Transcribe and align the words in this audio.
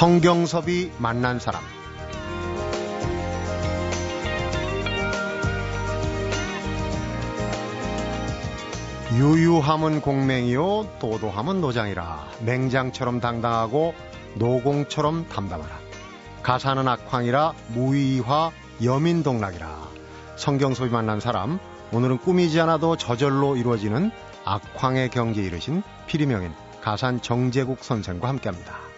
성경섭이 0.00 0.92
만난 0.96 1.38
사람. 1.38 1.60
유유함은 9.12 10.00
공맹이요 10.00 10.96
도도함은 11.00 11.60
노장이라. 11.60 12.28
맹장처럼 12.46 13.20
당당하고 13.20 13.92
노공처럼 14.36 15.28
담담하라. 15.28 15.78
가사는 16.44 16.88
악황이라 16.88 17.52
무의화 17.74 18.52
여민동락이라. 18.82 19.68
성경섭이 20.36 20.88
만난 20.88 21.20
사람 21.20 21.58
오늘은 21.92 22.20
꾸미지 22.20 22.58
않아도 22.62 22.96
저절로 22.96 23.54
이루어지는 23.54 24.10
악황의 24.46 25.10
경지에 25.10 25.44
이르신 25.44 25.82
피리명인 26.06 26.54
가산 26.80 27.20
정재국 27.20 27.84
선생과 27.84 28.28
함께합니다. 28.28 28.89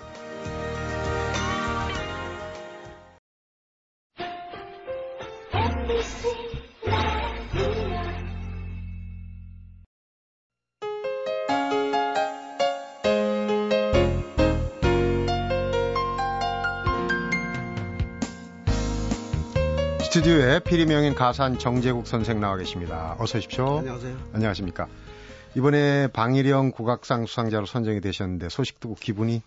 스튜디오에 20.12 20.58
피리명인 20.58 21.14
가산 21.14 21.58
정재국 21.58 22.06
선생 22.06 22.38
나와 22.38 22.58
계십니다. 22.58 23.16
어서 23.18 23.38
오십시오. 23.38 23.78
안녕하세요. 23.78 24.14
안녕하십니까. 24.34 24.86
이번에 25.56 26.08
방일영 26.08 26.72
국악상 26.72 27.24
수상자로 27.24 27.64
선정이 27.64 28.02
되셨는데 28.02 28.50
소식 28.50 28.78
듣고 28.78 28.94
기분이? 28.94 29.40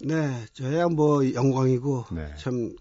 네, 0.00 0.46
저야 0.54 0.86
뭐 0.86 1.30
영광이고 1.30 2.06
네. 2.12 2.32
참 2.38 2.74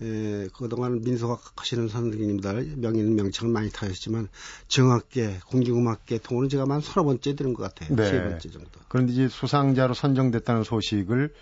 에, 0.00 0.48
그동안 0.56 1.02
민속학 1.02 1.52
하시는 1.56 1.88
선생님들 1.88 2.76
명인 2.78 3.16
명칭을 3.16 3.52
많이 3.52 3.70
타셨지만 3.70 4.28
정악계, 4.68 5.40
공중음악계 5.46 6.20
통으로는 6.20 6.48
제가 6.48 6.64
한 6.66 6.80
서너 6.80 7.04
번째 7.04 7.34
들은 7.34 7.52
것 7.52 7.64
같아요. 7.64 7.94
네. 7.94 8.08
세 8.08 8.22
번째 8.22 8.48
정도. 8.48 8.70
그런데 8.88 9.12
이제 9.12 9.28
수상자로 9.28 9.92
선정됐다는 9.92 10.64
소식을 10.64 11.34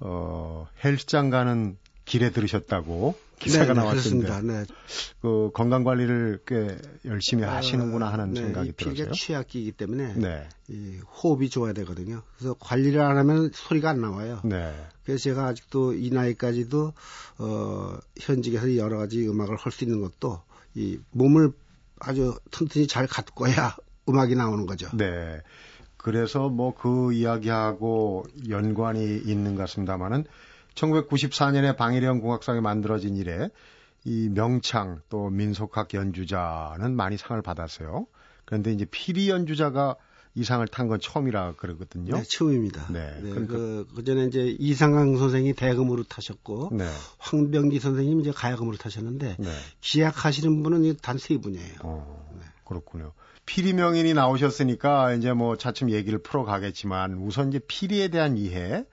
어, 0.00 0.68
헬스장 0.84 1.30
가는 1.30 1.78
길에 2.04 2.30
들으셨다고 2.30 3.14
기사가 3.38 3.66
네, 3.66 3.74
네, 3.74 3.80
나왔습니다. 3.80 4.40
그렇습니다. 4.40 4.64
네. 4.64 4.74
그 5.20 5.50
건강 5.54 5.84
관리를 5.84 6.40
꽤 6.46 6.76
열심히 7.04 7.42
하시는구나 7.44 8.12
하는 8.12 8.32
네, 8.32 8.42
생각이 8.42 8.68
이 8.68 8.72
들어서요. 8.72 9.12
취약기이기 9.12 9.72
때문에 9.72 10.14
네. 10.14 10.48
이 10.68 10.98
호흡이 11.22 11.48
좋아야 11.50 11.72
되거든요. 11.72 12.22
그래서 12.36 12.54
관리를 12.60 13.00
안 13.00 13.16
하면 13.18 13.50
소리가 13.52 13.90
안 13.90 14.00
나와요. 14.00 14.40
네. 14.44 14.72
그래서 15.04 15.24
제가 15.24 15.46
아직도 15.46 15.94
이 15.94 16.10
나이까지도 16.10 16.92
어 17.38 17.98
현직에서 18.20 18.76
여러 18.76 18.98
가지 18.98 19.26
음악을 19.28 19.56
할 19.56 19.72
수 19.72 19.84
있는 19.84 20.00
것도 20.00 20.40
이 20.74 20.98
몸을 21.10 21.52
아주 21.98 22.38
튼튼히 22.50 22.86
잘 22.86 23.06
갖고야 23.06 23.76
음악이 24.08 24.34
나오는 24.36 24.66
거죠. 24.66 24.88
네. 24.94 25.40
그래서 25.96 26.48
뭐 26.50 26.74
그 26.74 27.12
이야기하고 27.14 28.24
연관이 28.50 29.16
있는 29.18 29.54
것 29.54 29.62
같습니다만은 29.62 30.24
1994년에 30.74 31.76
방일영 31.76 32.20
국악상이 32.20 32.60
만들어진 32.60 33.16
이래 33.16 33.48
이 34.04 34.28
명창 34.32 35.00
또 35.08 35.30
민속학 35.30 35.94
연주자는 35.94 36.94
많이 36.94 37.16
상을 37.16 37.40
받았어요. 37.40 38.06
그런데 38.44 38.72
이제 38.72 38.84
피리 38.90 39.30
연주자가 39.30 39.96
이 40.36 40.42
상을 40.42 40.66
탄 40.66 40.88
건 40.88 40.98
처음이라 41.00 41.54
그러거든요. 41.56 42.16
네, 42.16 42.22
처음입니다. 42.24 42.86
네, 42.92 43.18
네, 43.22 43.30
그러니까- 43.30 43.52
그, 43.54 43.86
그 43.94 44.02
전에 44.04 44.24
이제 44.24 44.54
이상강 44.58 45.16
선생이 45.16 45.52
대금으로 45.54 46.02
타셨고, 46.02 46.70
네. 46.72 46.84
황병기 47.18 47.78
선생님 47.78 48.20
이제 48.20 48.32
가야금으로 48.32 48.76
타셨는데, 48.76 49.36
네. 49.38 49.48
기약하시는 49.80 50.62
분은 50.64 50.96
단 51.02 51.18
세 51.18 51.38
분이에요. 51.38 51.74
어, 51.84 52.28
네. 52.36 52.44
그렇군요. 52.64 53.12
피리 53.46 53.74
명인이 53.74 54.12
나오셨으니까 54.12 55.12
이제 55.14 55.32
뭐 55.32 55.56
차츰 55.56 55.90
얘기를 55.90 56.18
풀어가겠지만 56.18 57.14
우선 57.14 57.50
이제 57.50 57.60
피리에 57.68 58.08
대한 58.08 58.36
이해. 58.36 58.84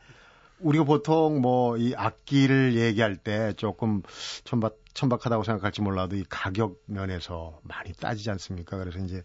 우리가 0.62 0.84
보통 0.84 1.42
뭐 1.42 1.78
이 1.78 1.94
악기를 1.96 2.76
얘기할 2.76 3.18
때 3.18 3.54
조금 3.58 4.02
천박, 4.44 4.78
천박하다고 4.94 5.44
생각할지 5.44 5.82
몰라도 5.82 6.16
이 6.16 6.24
가격 6.30 6.82
면에서 6.86 7.60
많이 7.64 7.94
따지지 7.94 8.30
않습니까? 8.32 8.78
그래서 8.78 9.00
이제 9.00 9.24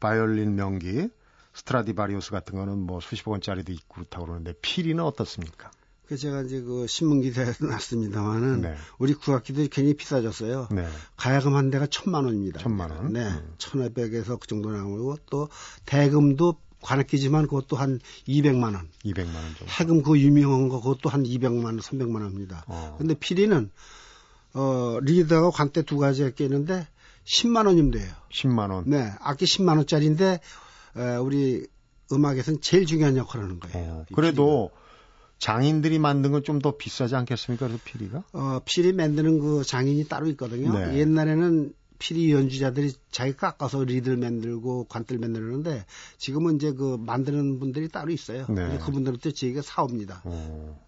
바이올린 0.00 0.54
명기, 0.54 1.08
스트라디바리우스 1.54 2.30
같은 2.30 2.56
거는 2.56 2.78
뭐 2.78 3.00
수십억 3.00 3.32
원짜리도 3.32 3.72
있고 3.72 3.94
그렇다고 3.96 4.26
그러는데 4.26 4.52
피리는 4.60 5.02
어떻습니까? 5.02 5.70
그래서 6.06 6.22
제가 6.22 6.42
이제 6.42 6.60
그 6.60 6.86
신문 6.86 7.20
기사에 7.20 7.46
났습니다만은, 7.60 8.60
네. 8.60 8.76
우리 8.98 9.14
국악기들이 9.14 9.68
굉장히 9.68 9.94
비싸졌어요. 9.94 10.68
네. 10.70 10.86
가야금 11.16 11.56
한 11.56 11.70
대가 11.70 11.86
천만 11.88 12.24
원입니다. 12.26 12.60
천만 12.60 12.92
원? 12.92 13.12
네. 13.12 13.26
음. 13.26 13.54
천오백에서 13.58 14.36
그 14.36 14.46
정도 14.46 14.70
나오고, 14.70 15.16
또 15.30 15.48
대금도 15.84 16.60
관악기지만 16.86 17.46
그것도 17.48 17.76
한 17.76 17.98
200만 18.28 18.74
원. 18.74 18.88
200만 19.04 19.34
원 19.34 19.44
정도. 19.58 19.66
해금 19.80 20.02
그 20.02 20.18
유명한 20.20 20.68
거 20.68 20.80
그것도 20.80 21.08
한 21.10 21.24
200만 21.24 21.64
원, 21.64 21.78
300만 21.78 22.22
원입니다. 22.22 22.64
어. 22.68 22.94
근데 22.98 23.14
피리는 23.14 23.70
어 24.54 24.98
리드하고 25.02 25.50
관대 25.50 25.82
두 25.82 25.98
가지가 25.98 26.30
끼는데 26.30 26.86
10만 27.24 27.66
원이면 27.66 27.90
돼요. 27.90 28.10
10만 28.32 28.70
원. 28.70 28.84
네, 28.86 29.10
악기 29.20 29.44
10만 29.44 29.76
원짜리인데 29.76 30.40
에, 30.96 31.16
우리 31.16 31.66
음악에서는 32.12 32.60
제일 32.60 32.86
중요한 32.86 33.16
역할을 33.16 33.44
하는 33.44 33.60
거예요. 33.60 33.76
어, 33.90 34.04
이 34.08 34.14
그래도 34.14 34.70
장인들이 35.38 35.98
만든 35.98 36.30
건 36.32 36.42
좀 36.42 36.60
더 36.60 36.76
비싸지 36.76 37.14
않겠습니까? 37.16 37.66
그래서 37.66 37.82
피리가? 37.84 38.22
피리가. 38.22 38.24
어, 38.32 38.60
피리 38.64 38.92
만드는 38.92 39.40
그 39.40 39.64
장인이 39.64 40.06
따로 40.08 40.28
있거든요. 40.28 40.72
네. 40.72 40.98
옛날에는 41.00 41.72
피리 41.98 42.32
연주자들이 42.32 42.92
자기 43.10 43.34
깎아서 43.34 43.84
리드를 43.84 44.16
만들고 44.16 44.84
관대를 44.84 45.20
만들었는데 45.20 45.84
지금은 46.18 46.56
이제 46.56 46.72
그 46.72 46.96
만드는 46.98 47.58
분들이 47.58 47.88
따로 47.88 48.10
있어요. 48.10 48.46
네. 48.48 48.78
그분들한테 48.78 49.32
저희가 49.32 49.62
사옵니다. 49.62 50.22
어. 50.24 50.86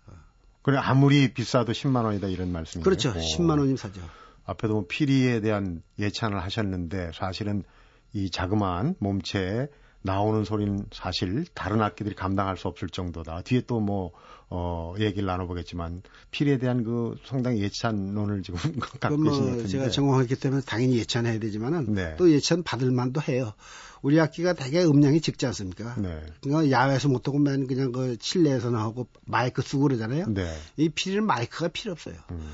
그래 0.63 0.77
아무리 0.79 1.33
비싸도 1.33 1.73
10만 1.73 2.05
원이다 2.05 2.29
이런 2.29 2.53
말씀이에요. 2.53 2.85
그렇죠. 2.85 3.11
어. 3.11 3.15
10만 3.15 3.51
원이면 3.51 3.77
사죠. 3.77 4.01
앞에도 4.45 4.75
뭐 4.75 4.85
피리에 4.89 5.41
대한 5.41 5.83
예찬을 5.99 6.43
하셨는데 6.43 7.13
사실은 7.15 7.65
이 8.13 8.31
자그마한 8.31 8.97
몸체에 8.99 9.69
나오는 10.03 10.44
소리는 10.44 10.86
사실 10.92 11.44
다른 11.54 11.82
악기들이 11.82 12.14
감당할 12.14 12.56
수 12.56 12.69
없을 12.69 12.88
정도다. 12.88 13.42
뒤에 13.42 13.62
또 13.62 13.81
뭐 13.81 14.12
어, 14.50 14.94
얘기를 14.98 15.26
나눠보겠지만 15.26 16.03
피리에 16.31 16.59
대한 16.59 16.82
그 16.82 17.16
상당히 17.26 17.60
예찬론을 17.60 18.42
지금 18.42 18.59
갖고 19.00 19.16
그럼 19.16 19.25
계신 19.25 19.41
것뭐 19.41 19.50
같은데. 19.50 19.69
제가 19.69 19.91
전공했기 19.91 20.36
때문에 20.36 20.62
당연히 20.64 20.98
예찬해야 20.98 21.38
되지만은 21.38 21.94
네. 21.94 22.16
또 22.16 22.31
예찬 22.31 22.62
받을 22.62 22.91
만도 22.91 23.20
해요. 23.22 23.53
우리 24.00 24.19
악기가 24.19 24.54
되게 24.54 24.82
음량이 24.84 25.20
적지 25.20 25.44
않습니까? 25.47 25.97
네. 26.00 26.25
그러니까 26.41 26.70
야외에서 26.70 27.09
못하고 27.09 27.38
맨 27.38 27.66
그냥 27.66 27.92
그 27.92 28.16
실내에서 28.20 28.70
나오고 28.70 29.09
마이크 29.26 29.60
쓰고 29.60 29.82
그러잖아요. 29.82 30.26
네. 30.28 30.50
이 30.76 30.88
피리는 30.88 31.26
마이크가 31.26 31.69
필요 31.69 31.92
없어요. 31.92 32.15
음. 32.30 32.48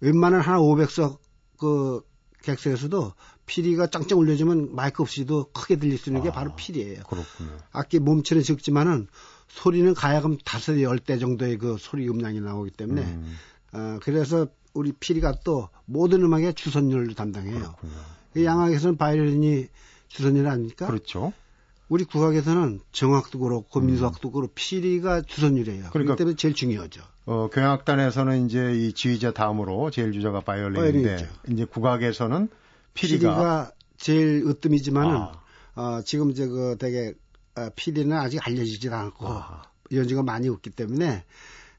웬만한 0.00 0.42
한 0.42 0.58
500석 0.58 1.18
그 1.58 2.02
객석에서도 2.42 3.12
피리가 3.48 3.88
짱짱 3.88 4.18
울려주면 4.18 4.74
마이크 4.76 5.02
없이도 5.02 5.50
크게 5.52 5.76
들릴 5.76 5.98
수 5.98 6.10
있는 6.10 6.22
게 6.22 6.28
아. 6.28 6.32
바로 6.32 6.54
피리예요. 6.54 7.02
그렇군요. 7.02 7.50
악기 7.72 7.98
몸체는 7.98 8.44
적지만은 8.44 9.08
소리는 9.48 9.92
가야금 9.94 10.36
다섯 10.44 10.80
열 10.80 10.98
대 11.00 11.18
정도의 11.18 11.58
그 11.58 11.76
소리 11.80 12.08
음량이 12.08 12.40
나오기 12.40 12.70
때문에 12.72 13.02
음, 13.02 13.36
어, 13.72 13.98
그래서 14.02 14.46
우리 14.74 14.92
피리가 14.92 15.36
또 15.42 15.68
모든 15.86 16.22
음악의 16.22 16.54
주선율을 16.54 17.14
담당해요. 17.14 17.74
그 18.34 18.44
양악에서는 18.44 18.96
바이올린이 18.98 19.66
주선율 20.08 20.46
아닙니까? 20.46 20.86
그렇죠. 20.86 21.32
우리 21.88 22.04
국악에서는 22.04 22.80
정악도 22.92 23.38
그렇고 23.38 23.80
민소악도 23.80 24.30
그렇고 24.30 24.52
피리가 24.54 25.22
주선율이에요. 25.22 25.84
음. 25.84 25.90
그러니까 25.90 26.14
그렇기 26.14 26.18
때문에 26.18 26.36
제일 26.36 26.52
중요하죠. 26.54 27.00
어, 27.24 27.48
교향악단에서는 27.50 28.46
이제 28.46 28.74
이 28.74 28.92
지휘자 28.92 29.32
다음으로 29.32 29.90
제일 29.90 30.12
주자가 30.12 30.40
바이올린인데 30.42 31.08
바이올린이죠. 31.08 31.26
이제 31.50 31.64
국악에서는 31.64 32.48
피리가, 33.00 33.18
피리가 33.34 33.72
제일 33.96 34.44
으뜸이지만은 34.46 35.16
아. 35.16 35.32
어, 35.74 36.02
지금 36.02 36.30
이제 36.30 36.46
그 36.46 36.76
되게 36.78 37.14
어, 37.56 37.68
피리는 37.76 38.14
아직 38.16 38.44
알려지질 38.46 38.92
않고 38.92 39.26
아. 39.28 39.62
연주가 39.92 40.22
많이 40.22 40.48
없기 40.48 40.70
때문에 40.70 41.24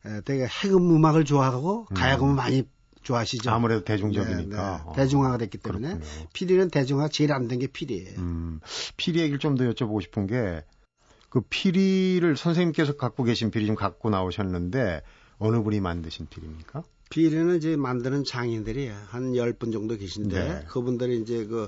에, 0.06 0.22
되게 0.26 0.46
해금 0.46 0.96
음악을 0.96 1.26
좋아하고 1.26 1.88
음. 1.92 1.94
가야금 1.94 2.30
을 2.30 2.36
많이 2.36 2.64
좋아하시죠. 3.04 3.50
아무래도 3.52 3.84
대중적이니까. 3.86 4.38
네, 4.44 4.78
네. 4.78 4.84
어. 4.86 4.94
대중화가 4.96 5.38
됐기 5.38 5.58
때문에 5.58 5.96
그렇군요. 5.96 6.28
피리는 6.34 6.70
대중화가 6.70 7.10
제일 7.10 7.32
안 7.34 7.48
된 7.48 7.60
게 7.60 7.68
피리예요. 7.68 8.20
음, 8.20 8.60
피리 8.98 9.20
얘기를 9.20 9.40
좀 9.40 9.56
더 9.56 9.64
여쭤보고 9.66 10.02
싶은 10.02 10.28
게, 10.28 10.64
그 11.30 11.42
피리를 11.50 12.36
선생님께서 12.36 12.98
갖고 12.98 13.24
계신 13.24 13.52
피리 13.52 13.66
좀 13.68 13.76
갖고 13.76 14.10
나오셨는데, 14.10 15.02
어느 15.38 15.62
분이 15.64 15.80
만드신 15.80 16.28
피리입니까? 16.30 16.84
비리는 17.10 17.58
이제 17.58 17.76
만드는 17.76 18.24
장인들이 18.24 18.88
한열분 18.88 19.72
정도 19.72 19.98
계신데 19.98 20.48
네. 20.48 20.66
그분들이 20.70 21.20
이제 21.22 21.46
그 21.46 21.68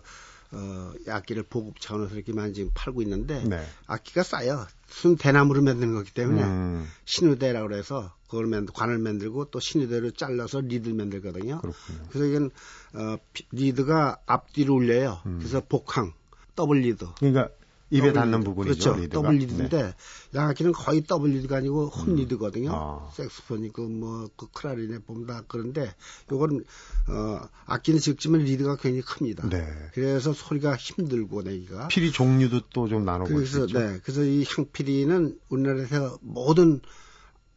어, 0.54 0.94
악기를 1.08 1.44
보급 1.44 1.80
차원에서 1.80 2.16
이렇게만 2.16 2.54
지금 2.54 2.72
팔고 2.74 3.02
있는데 3.04 3.44
네. 3.44 3.66
악기가 3.88 4.22
싸요. 4.24 4.68
순 4.88 5.16
대나무로 5.16 5.62
만드는 5.62 5.94
거기 5.94 6.14
때문에 6.14 6.44
음, 6.44 6.86
신우대라고 7.06 7.70
그래서 7.70 8.14
그걸 8.28 8.48
만 8.48 8.66
관을 8.66 8.98
만들고 8.98 9.46
또 9.46 9.60
신이대로 9.60 10.12
잘라서 10.12 10.60
리드를 10.60 10.96
만들거든요. 10.96 11.62
그렇군요. 11.62 12.00
그래서 12.10 12.26
이건 12.26 12.52
어, 12.94 13.18
리드가 13.52 14.18
앞뒤로 14.26 14.76
울려요. 14.76 15.22
음. 15.26 15.38
그래서 15.40 15.62
복황, 15.62 16.14
더블 16.56 16.82
리드. 16.82 17.06
그러니까 17.20 17.50
입에 17.92 18.14
닿는 18.14 18.44
부분이죠. 18.44 18.94
그렇죠. 18.94 19.10
더블 19.10 19.36
리드인데 19.36 19.84
네. 19.84 19.94
양악기는 20.34 20.72
거의 20.72 21.04
더블 21.04 21.32
리드가 21.32 21.58
아니고 21.58 21.88
홈 21.88 22.10
음. 22.10 22.16
리드거든요. 22.16 22.72
아. 22.74 23.10
색스폰이고 23.14 23.88
뭐그 23.88 24.48
클라리넷 24.54 25.06
보면 25.06 25.28
다 25.28 25.44
그런데 25.48 25.94
요건 26.32 26.64
어 27.10 27.42
악기는 27.66 28.00
적지만 28.00 28.42
리드가 28.42 28.78
굉장히 28.78 29.02
큽니다. 29.02 29.50
네. 29.50 29.68
그래서 29.94 30.34
소리가 30.34 30.76
힘들고 30.76 31.42
내기가. 31.44 31.88
피리 31.90 32.12
종류도 32.12 32.62
또 32.74 32.88
좀 32.88 33.06
나눠 33.06 33.26
보시죠. 33.26 33.68
그래서 33.68 33.80
네. 33.80 34.00
그래서 34.04 34.24
이 34.24 34.46
향피리는 34.48 35.40
우리나라에서 35.50 36.18
모든 36.22 36.82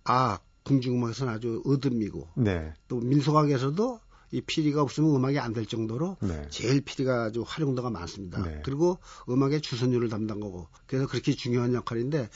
아 0.04 0.38
궁중음악에서는 0.64 1.32
아주 1.32 1.62
의듬이고 1.64 2.28
네. 2.36 2.72
또 2.88 2.96
민속악에서도 3.00 4.00
이 4.34 4.40
피리가 4.40 4.82
없으면 4.82 5.14
음악이 5.16 5.38
안 5.38 5.54
될 5.54 5.66
정도로 5.66 6.16
네. 6.20 6.46
제일 6.50 6.80
피리가 6.80 7.26
아주 7.26 7.44
활용도가 7.46 7.88
많습니다. 7.88 8.42
네. 8.42 8.60
그리고 8.64 8.98
음악의 9.28 9.60
주선율을 9.60 10.08
담당하고 10.08 10.66
그래서 10.88 11.06
그렇게 11.06 11.32
중요한 11.32 11.74
역할인데 11.74 12.28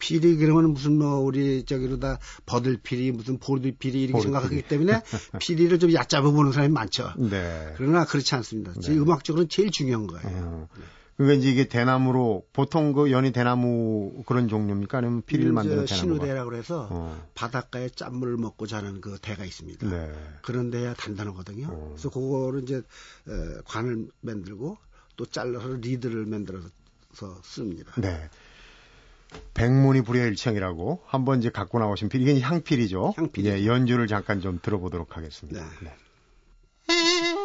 피리 0.00 0.36
그러면 0.36 0.72
무슨 0.72 0.98
뭐 0.98 1.20
우리 1.20 1.64
저기로 1.64 2.00
다 2.00 2.18
버들 2.46 2.78
피리 2.82 3.12
무슨 3.12 3.38
보리피리 3.38 4.02
이렇게 4.02 4.20
생각하기 4.20 4.62
때문에 4.62 5.00
피리를 5.38 5.78
좀 5.78 5.92
얕잡아 5.92 6.30
보는 6.32 6.50
사람이 6.50 6.72
많죠. 6.72 7.12
네. 7.16 7.74
그러나 7.76 8.04
그렇지 8.04 8.34
않습니다. 8.34 8.72
제 8.82 8.92
네. 8.92 8.98
음악적으로는 8.98 9.48
제일 9.48 9.70
중요한 9.70 10.08
거예요. 10.08 10.68
음. 10.76 10.82
그러니까 11.16 11.38
이제 11.38 11.50
이게 11.50 11.68
대나무로 11.68 12.44
보통 12.52 12.92
그 12.92 13.12
연이 13.12 13.30
대나무 13.32 14.24
그런 14.26 14.48
종류입니까? 14.48 14.98
아니면 14.98 15.22
피리를 15.22 15.52
만드는 15.52 15.84
대나무? 15.84 16.00
신우대라 16.00 16.44
그래서 16.44 16.88
어. 16.90 17.26
바닷가에 17.34 17.88
짠물을 17.88 18.36
먹고 18.36 18.66
자라는 18.66 19.00
그 19.00 19.18
대가 19.22 19.44
있습니다. 19.44 19.88
네. 19.88 20.12
그런 20.42 20.70
데야 20.70 20.92
단단하거든요. 20.94 21.68
어. 21.70 21.88
그래서 21.92 22.10
그거를 22.10 22.62
이제 22.64 22.76
에, 22.78 23.32
관을 23.64 24.08
만들고 24.22 24.76
또 25.16 25.26
잘라서 25.26 25.68
리드를 25.80 26.26
만들어서 26.26 26.68
씁니다. 27.44 27.92
네. 28.00 28.28
백문이 29.54 30.02
불여일청이라고 30.02 31.02
한 31.06 31.24
번 31.24 31.38
이제 31.40 31.50
갖고 31.50 31.78
나오신 31.78 32.08
피리, 32.08 32.22
이게 32.24 32.40
향피리죠. 32.40 33.14
향피리. 33.16 33.48
예, 33.48 33.66
연주를 33.66 34.06
잠깐 34.08 34.40
좀 34.40 34.58
들어보도록 34.62 35.16
하겠습니다. 35.16 35.60
네. 35.80 35.90
네. 36.88 37.43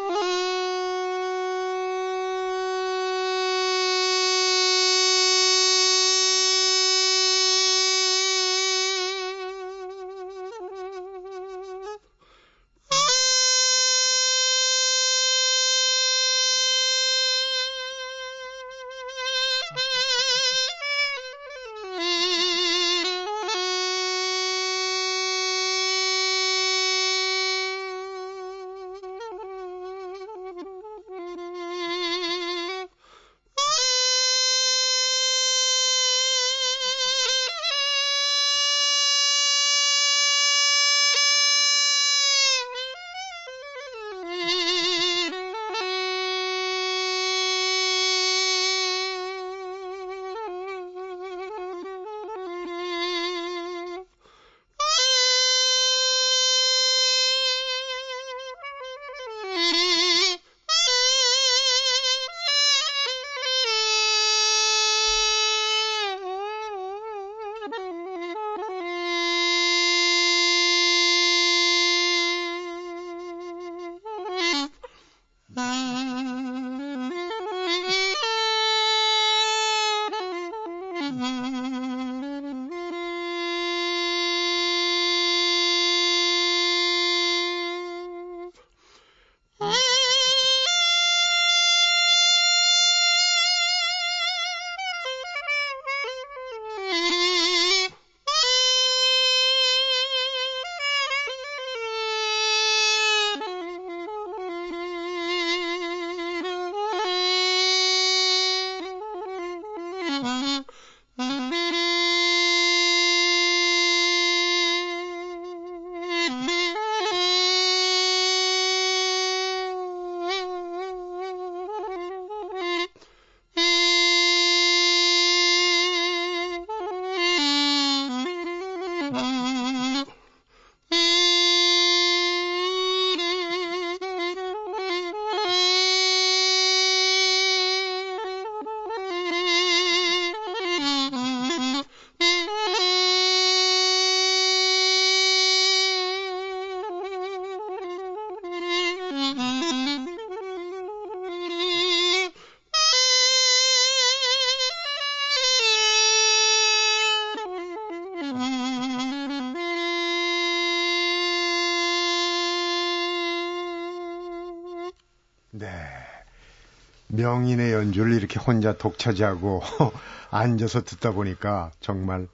명인의 167.20 167.74
연주를 167.74 168.14
이렇게 168.14 168.40
혼자 168.40 168.74
독차지하고 168.74 169.62
앉아서 170.32 170.84
듣다 170.84 171.12
보니까 171.12 171.72
정말 171.82 172.28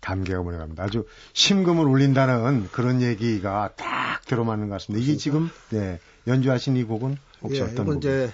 감개가 0.00 0.42
무량합니다. 0.42 0.82
아주 0.82 1.06
심금을 1.32 1.86
울린다는 1.86 2.68
그런 2.72 3.02
얘기가 3.02 3.70
딱 3.76 4.24
들어맞는 4.26 4.68
것 4.68 4.74
같습니다. 4.74 5.02
이게 5.02 5.16
지금 5.16 5.50
네, 5.70 5.98
연주하신 6.26 6.76
이 6.76 6.84
곡은 6.84 7.16
혹시 7.42 7.60
예, 7.60 7.64
어떤 7.64 7.86
곡? 7.86 7.96
이제 7.96 8.32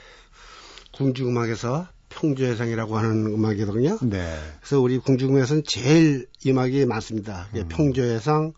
궁중음악에서 0.92 1.86
평조해상이라고 2.08 2.98
하는 2.98 3.26
음악이거든요. 3.26 3.98
네. 4.02 4.36
그래서 4.60 4.80
우리 4.80 4.98
궁중음악에서는 4.98 5.62
제일 5.66 6.26
음악이 6.46 6.86
많습니다. 6.86 7.48
음. 7.54 7.68
평조해상, 7.68 8.52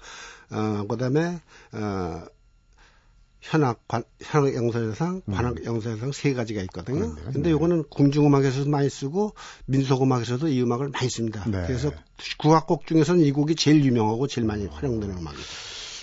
어, 0.50 0.84
그 0.88 0.96
다음에, 0.96 1.40
어, 1.72 2.24
현악 3.42 3.86
관, 3.88 4.04
현악 4.20 4.54
영서상, 4.54 5.20
음. 5.26 5.34
관악 5.34 5.64
영서상 5.64 6.12
세 6.12 6.32
가지가 6.32 6.62
있거든요. 6.62 7.14
네, 7.14 7.22
근데 7.32 7.50
요거는 7.50 7.84
궁중음악에서도 7.90 8.70
많이 8.70 8.88
쓰고 8.88 9.34
민속음악에서도 9.66 10.46
이 10.48 10.62
음악을 10.62 10.88
많이 10.90 11.10
씁니다. 11.10 11.44
네. 11.46 11.64
그래서 11.66 11.90
국악곡 12.38 12.86
중에서는 12.86 13.20
이 13.20 13.32
곡이 13.32 13.56
제일 13.56 13.84
유명하고 13.84 14.28
제일 14.28 14.46
많이 14.46 14.66
활용되는 14.66 15.18
음악이죠. 15.18 15.42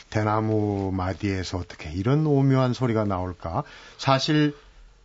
대나무 0.10 0.92
마디에서 0.92 1.60
어떻게 1.60 1.92
이런 1.94 2.26
오묘한 2.28 2.74
소리가 2.74 3.06
나올까? 3.06 3.64
사실 3.98 4.54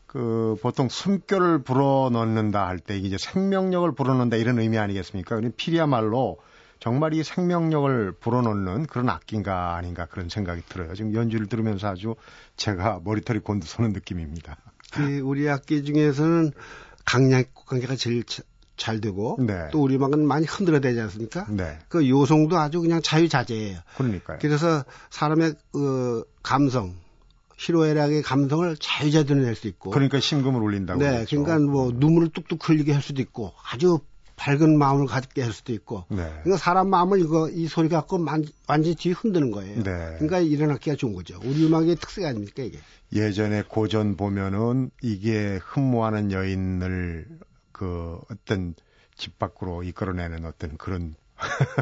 그 0.06 0.56
보통 0.60 0.88
숨결을 0.88 1.62
불어넣는다 1.62 2.66
할 2.66 2.78
때 2.78 2.98
이제 2.98 3.16
생명력을 3.18 3.92
불어넣는다 3.92 4.36
이런 4.38 4.58
의미 4.58 4.78
아니겠습니까? 4.78 5.36
그럼 5.36 5.52
피리야말로 5.56 6.38
정말 6.84 7.14
이 7.14 7.24
생명력을 7.24 8.12
불어넣는 8.20 8.84
그런 8.88 9.08
악기인가 9.08 9.74
아닌가 9.74 10.04
그런 10.04 10.28
생각이 10.28 10.60
들어요. 10.68 10.94
지금 10.94 11.14
연주를 11.14 11.46
들으면서 11.46 11.88
아주 11.88 12.14
제가 12.58 13.00
머리털이 13.02 13.38
곤두서는 13.38 13.94
느낌입니다. 13.94 14.58
그 14.92 15.20
우리 15.20 15.48
악기 15.48 15.82
중에서는 15.82 16.52
강약 17.06 17.54
관계가 17.54 17.96
제일 17.96 18.22
차, 18.24 18.42
잘 18.76 19.00
되고 19.00 19.38
네. 19.40 19.68
또 19.72 19.80
우리 19.80 19.96
음악은 19.96 20.26
많이 20.26 20.44
흔들어대지 20.44 21.00
않습니까? 21.00 21.46
네. 21.48 21.78
그 21.88 22.06
요성도 22.06 22.58
아주 22.58 22.82
그냥 22.82 23.00
자유자재예요. 23.02 23.78
그러니까요. 23.96 24.38
그래서 24.42 24.84
사람의 25.08 25.54
그 25.72 26.24
감성 26.42 26.96
희로애락의 27.56 28.20
감성을 28.20 28.76
자유자재로 28.78 29.40
낼 29.40 29.54
수 29.54 29.68
있고. 29.68 29.88
그러니까 29.88 30.20
심금을 30.20 30.60
울린다고. 30.60 31.00
네, 31.00 31.24
그렇죠. 31.24 31.42
그러니까 31.42 31.66
뭐 31.66 31.92
눈물을 31.94 32.28
뚝뚝 32.28 32.68
흘리게 32.68 32.92
할 32.92 33.00
수도 33.00 33.22
있고 33.22 33.54
아주 33.72 34.00
밝은 34.44 34.76
마음을 34.76 35.06
갖게 35.06 35.42
할 35.42 35.52
수도 35.52 35.72
있고. 35.72 36.04
네. 36.10 36.16
그러니까 36.16 36.58
사람 36.58 36.90
마음을 36.90 37.18
이거 37.18 37.48
이 37.48 37.66
소리 37.66 37.88
갖고 37.88 38.18
만, 38.18 38.44
완전히 38.68 38.94
뒤 38.94 39.10
흔드는 39.10 39.50
거예요. 39.50 39.82
네. 39.82 40.16
그러니까 40.18 40.40
이런 40.40 40.70
악기가 40.70 40.96
좋은 40.96 41.14
거죠. 41.14 41.40
우리 41.42 41.64
음악의 41.64 41.96
특색 41.96 42.26
아닙니까 42.26 42.62
이게. 42.62 42.78
예전에 43.14 43.62
고전 43.66 44.16
보면은 44.16 44.90
이게 45.00 45.58
흠모하는 45.62 46.30
여인을 46.30 47.26
그 47.72 48.20
어떤 48.30 48.74
집 49.16 49.38
밖으로 49.38 49.82
이끌어내는 49.82 50.44
어떤 50.44 50.76
그런 50.76 51.14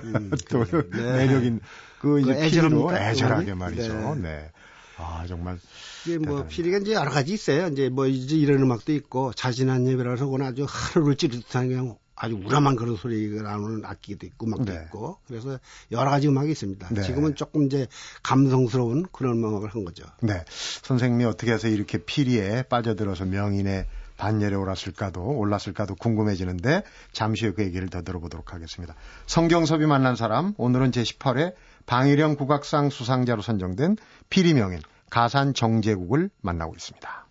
음, 0.05 0.31
또 0.49 0.65
네. 0.65 1.17
매력인 1.17 1.61
그 2.01 2.21
이제 2.21 2.35
그 2.35 2.41
피리로 2.43 2.97
애절하게 2.97 3.55
말이죠. 3.55 4.15
네. 4.15 4.23
네. 4.23 4.51
아 4.99 5.25
정말 5.27 5.59
이게 6.07 6.19
뭐 6.19 6.47
피리가 6.47 6.79
이제 6.79 6.93
여러 6.93 7.11
가지 7.11 7.33
있어요. 7.33 7.67
이제 7.69 7.89
뭐 7.89 8.07
이제 8.07 8.37
이런 8.37 8.63
음악도 8.63 8.93
있고 8.93 9.33
자진한 9.33 9.89
예배라서 9.89 10.27
그건 10.27 10.43
아주 10.43 10.65
하루를 10.69 11.17
찌릿한 11.17 11.69
그냥 11.69 11.97
아주 12.23 12.37
우람한 12.37 12.77
그런 12.77 12.95
소리가 12.95 13.43
나오는 13.43 13.85
악기도 13.85 14.27
있고 14.27 14.47
음악도 14.47 14.73
네. 14.73 14.81
있고 14.85 15.19
그래서 15.27 15.59
여러 15.91 16.09
가지 16.09 16.29
음악이 16.29 16.53
있습니다. 16.53 16.89
네. 16.91 17.03
지금은 17.03 17.35
조금 17.35 17.67
이제 17.67 17.89
감성스러운 18.23 19.07
그런 19.11 19.39
음악을 19.39 19.71
한 19.71 19.85
거죠. 19.85 20.05
네, 20.21 20.45
선생님이 20.83 21.25
어떻게 21.25 21.53
해서 21.53 21.67
이렇게 21.67 21.99
피리에 21.99 22.63
빠져들어서 22.63 23.25
명인의 23.25 23.87
반열에 24.19 24.55
올랐을까도 24.55 25.21
올랐을까도 25.21 25.97
궁금해지는데 25.97 26.85
잠시 27.11 27.47
후에 27.47 27.55
그 27.55 27.65
얘기를 27.65 27.89
더 27.89 28.03
들어보도록 28.03 28.55
하겠습니다. 28.55 28.95
성경섭이 29.27 29.87
만난 29.87 30.15
사람 30.15 30.55
오늘은 30.59 30.93
제 30.93 31.03
18회 31.03 31.55
방일영 31.87 32.37
국악상 32.37 32.91
수상자로 32.91 33.43
선정된 33.43 33.97
피리명인 34.31 34.79
가산 35.11 35.55
정제국을 35.55 36.31
만나고 36.41 36.75
있습니다. 36.77 37.22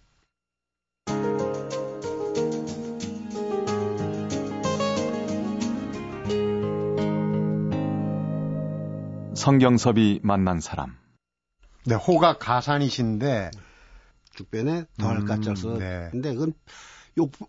성경섭이 9.41 10.19
만난 10.21 10.59
사람. 10.59 10.95
네, 11.87 11.95
호가 11.95 12.37
가산이신데 12.37 13.49
죽변에 14.35 14.85
더할 14.99 15.25
가짜서. 15.25 15.73
음, 15.73 15.79
네. 15.79 16.09
근데 16.11 16.35
그건 16.35 16.53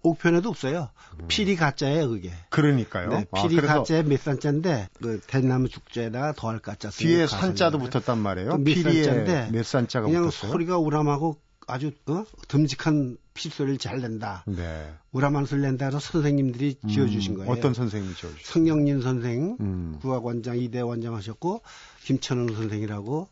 옥편에도 0.03 0.49
없어요. 0.49 0.89
음. 1.21 1.27
피리 1.29 1.55
가짜예요, 1.55 2.09
그게. 2.09 2.33
그러니까요. 2.49 3.11
네, 3.11 3.27
아, 3.31 3.43
피리 3.43 3.59
아, 3.59 3.75
가짜에 3.75 4.05
몇 4.05 4.19
산자인데 4.19 4.89
그 5.03 5.21
대나무 5.27 5.69
축제에다가 5.69 6.33
더할 6.33 6.61
가짜 6.61 6.89
뒤에 6.89 7.27
산자도 7.27 7.79
붙었단 7.79 8.19
말이에요. 8.19 8.57
그 8.57 8.65
피리에 8.65 9.51
몇 9.51 9.63
산자가 9.63 10.07
그냥 10.07 10.23
붙었어요? 10.23 10.51
소리가 10.51 10.79
우람하고 10.79 11.37
아주 11.73 11.91
어? 12.07 12.25
듬직한 12.49 13.17
피소리를 13.35 13.79
잘 13.79 14.01
낸다. 14.01 14.45
네. 14.47 14.93
우람한 15.13 15.47
소리를 15.47 15.69
낸다 15.71 15.87
해서 15.87 15.99
선생님들이 15.99 16.77
음, 16.85 16.89
지어주신 16.89 17.35
거예요. 17.35 17.51
어떤 17.51 17.73
선생님이 17.73 18.15
지어주셨어요? 18.15 18.45
성경린 18.45 19.01
선생, 19.01 19.57
음. 19.61 19.99
국악원장, 20.01 20.59
이대 20.59 20.81
원장 20.81 21.15
하셨고, 21.15 21.63
김천웅 22.05 22.55
선생이라고, 22.55 23.29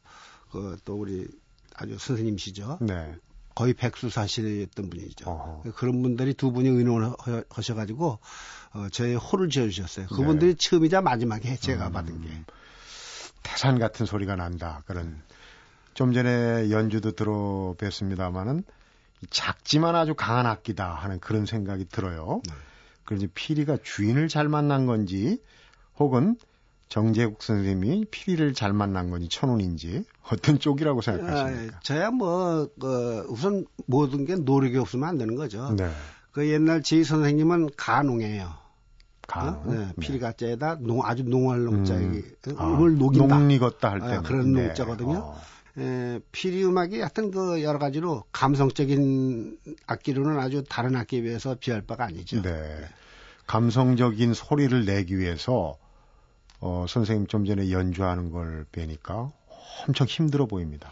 그, 0.52 0.78
또 0.84 0.94
우리 0.94 1.26
아주 1.74 1.98
선생님이시죠. 1.98 2.78
네. 2.80 3.14
거의 3.54 3.74
백수사실이었던 3.74 4.88
분이죠. 4.88 5.28
어허. 5.28 5.72
그런 5.74 6.00
분들이 6.00 6.32
두 6.32 6.50
분이 6.52 6.68
의논을 6.68 7.12
하셔가지고 7.50 8.18
어, 8.72 8.88
저의 8.90 9.16
호를 9.16 9.50
지어주셨어요. 9.50 10.06
그분들이 10.06 10.54
네. 10.54 10.56
처음이자 10.56 11.02
마지막에 11.02 11.56
제가 11.56 11.88
음, 11.88 11.92
받은 11.92 12.22
게. 12.22 12.28
태산 13.42 13.78
같은 13.78 14.06
소리가 14.06 14.36
난다. 14.36 14.82
그런 14.86 15.20
좀 15.94 16.12
전에 16.12 16.70
연주도 16.70 17.12
들어뵀습니다마는 17.12 18.64
작지만 19.28 19.96
아주 19.96 20.14
강한 20.14 20.46
악기다 20.46 20.94
하는 20.94 21.20
그런 21.20 21.46
생각이 21.46 21.86
들어요. 21.88 22.40
네. 22.46 22.54
그런지 23.04 23.26
피리가 23.26 23.78
주인을 23.82 24.28
잘 24.28 24.48
만난 24.48 24.86
건지 24.86 25.42
혹은 25.98 26.36
정재국 26.88 27.42
선생님이 27.42 28.06
피리를 28.10 28.52
잘 28.54 28.72
만난 28.72 29.10
건지 29.10 29.28
천운인지 29.28 30.04
어떤 30.32 30.58
쪽이라고 30.58 31.02
생각하십니까? 31.02 31.76
아, 31.76 31.80
저야 31.82 32.10
뭐, 32.10 32.68
그, 32.80 33.26
우선 33.28 33.64
모든 33.86 34.24
게 34.24 34.34
노력이 34.34 34.76
없으면 34.76 35.08
안 35.08 35.18
되는 35.18 35.36
거죠. 35.36 35.72
네. 35.76 35.88
그 36.32 36.48
옛날 36.48 36.82
제 36.82 37.02
선생님은 37.04 37.70
가농이에요. 37.76 38.52
가. 39.28 39.48
어? 39.48 39.64
네. 39.66 39.78
네. 39.78 39.92
피리가짜에다 40.00 40.78
농, 40.80 41.04
아주 41.04 41.22
농할 41.22 41.62
농자, 41.62 41.94
음. 41.94 42.22
아, 42.56 42.66
녹인다. 42.66 43.38
농익었다 43.38 43.90
할 43.90 44.00
때. 44.00 44.06
아, 44.06 44.22
그런 44.22 44.52
네. 44.52 44.66
농자거든요. 44.66 45.18
어. 45.18 45.40
에, 45.80 46.20
피리 46.30 46.64
음악이 46.64 47.00
하여튼 47.00 47.30
그 47.30 47.62
여러 47.62 47.78
가지로 47.78 48.24
감성적인 48.32 49.58
악기로는 49.86 50.38
아주 50.38 50.62
다른 50.68 50.94
악기에 50.94 51.22
비해서 51.22 51.56
비할 51.58 51.80
바가 51.82 52.04
아니죠. 52.04 52.42
네. 52.42 52.84
감성적인 53.46 54.34
소리를 54.34 54.84
내기 54.84 55.18
위해서 55.18 55.76
어, 56.60 56.84
선생님 56.88 57.26
좀 57.26 57.46
전에 57.46 57.70
연주하는 57.70 58.30
걸 58.30 58.66
뵈니까 58.70 59.32
엄청 59.88 60.06
힘들어 60.06 60.46
보입니다. 60.46 60.90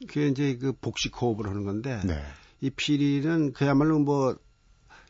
그게 0.00 0.28
이제 0.28 0.56
그 0.56 0.72
복식 0.72 1.20
호흡을 1.20 1.46
하는 1.46 1.64
건데 1.64 2.00
네. 2.04 2.20
이 2.60 2.70
피리는 2.70 3.52
그야말로 3.52 3.98
뭐 3.98 4.36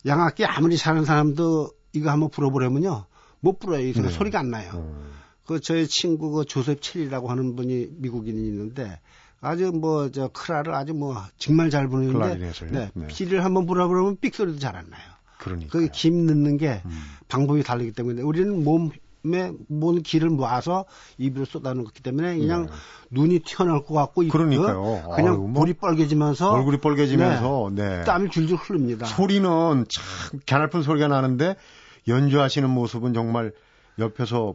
양악기 0.05 0.45
아무리 0.45 0.77
사는 0.77 1.05
사람도 1.05 1.71
이거 1.93 2.11
한번 2.11 2.31
불어보려면요 2.31 3.07
못 3.41 3.59
불어요. 3.59 3.93
네. 3.93 4.11
소리가 4.11 4.41
안 4.41 4.51
나요. 4.51 4.71
음. 4.75 5.24
그 5.47 5.61
저희 5.61 5.87
친구 5.87 6.31
그 6.31 6.45
조셉 6.45 6.81
첼리라고 6.83 7.29
하는 7.31 7.55
분이 7.57 7.89
미국인이 7.99 8.39
있는데 8.49 8.99
아주 9.41 9.73
뭐 9.73 10.09
저 10.11 10.29
크라를 10.29 10.75
아주 10.75 10.95
뭐 10.95 11.17
정말 11.37 11.69
잘 11.71 11.89
부르는데 11.89 12.53
네, 12.71 12.91
네. 12.95 13.07
피리를 13.09 13.45
한번 13.45 13.67
불어보려면 13.67 14.17
삑 14.21 14.35
소리도 14.35 14.59
잘 14.59 14.75
안 14.77 14.89
나요. 14.91 15.03
그러니까 15.39 15.71
그게 15.71 15.89
김 15.93 16.25
넣는 16.27 16.57
게 16.57 16.81
음. 16.87 16.91
방법이 17.29 17.63
다르기 17.63 17.93
때문에 17.93 18.23
우리는 18.23 18.65
몸몸 18.65 20.03
기를 20.03 20.31
모아서 20.31 20.87
입으로 21.19 21.45
쏟아놓은 21.45 21.85
거기 21.85 22.03
때문에 22.03 22.39
그냥 22.39 22.67
네. 22.67 22.73
눈이 23.11 23.41
튀어나올 23.41 23.85
것 23.85 23.93
같고 23.95 24.27
그러니까요. 24.29 24.81
어? 24.81 25.15
그냥 25.15 25.35
아유, 25.35 25.39
뭐 25.41 25.61
불이 25.61 25.75
빨개지면서 25.75 26.51
얼굴이 26.53 26.79
빨개지면서 26.79 27.71
네. 27.75 27.99
네. 27.99 28.05
땀이 28.05 28.31
줄줄 28.31 28.57
흐릅니다. 28.57 29.05
소리는 29.05 29.49
참 29.51 30.41
가날픈 30.47 30.83
소리가 30.83 31.09
나는데 31.09 31.57
연주하시는 32.09 32.69
모습은 32.71 33.13
정말 33.13 33.53
옆에서 33.99 34.55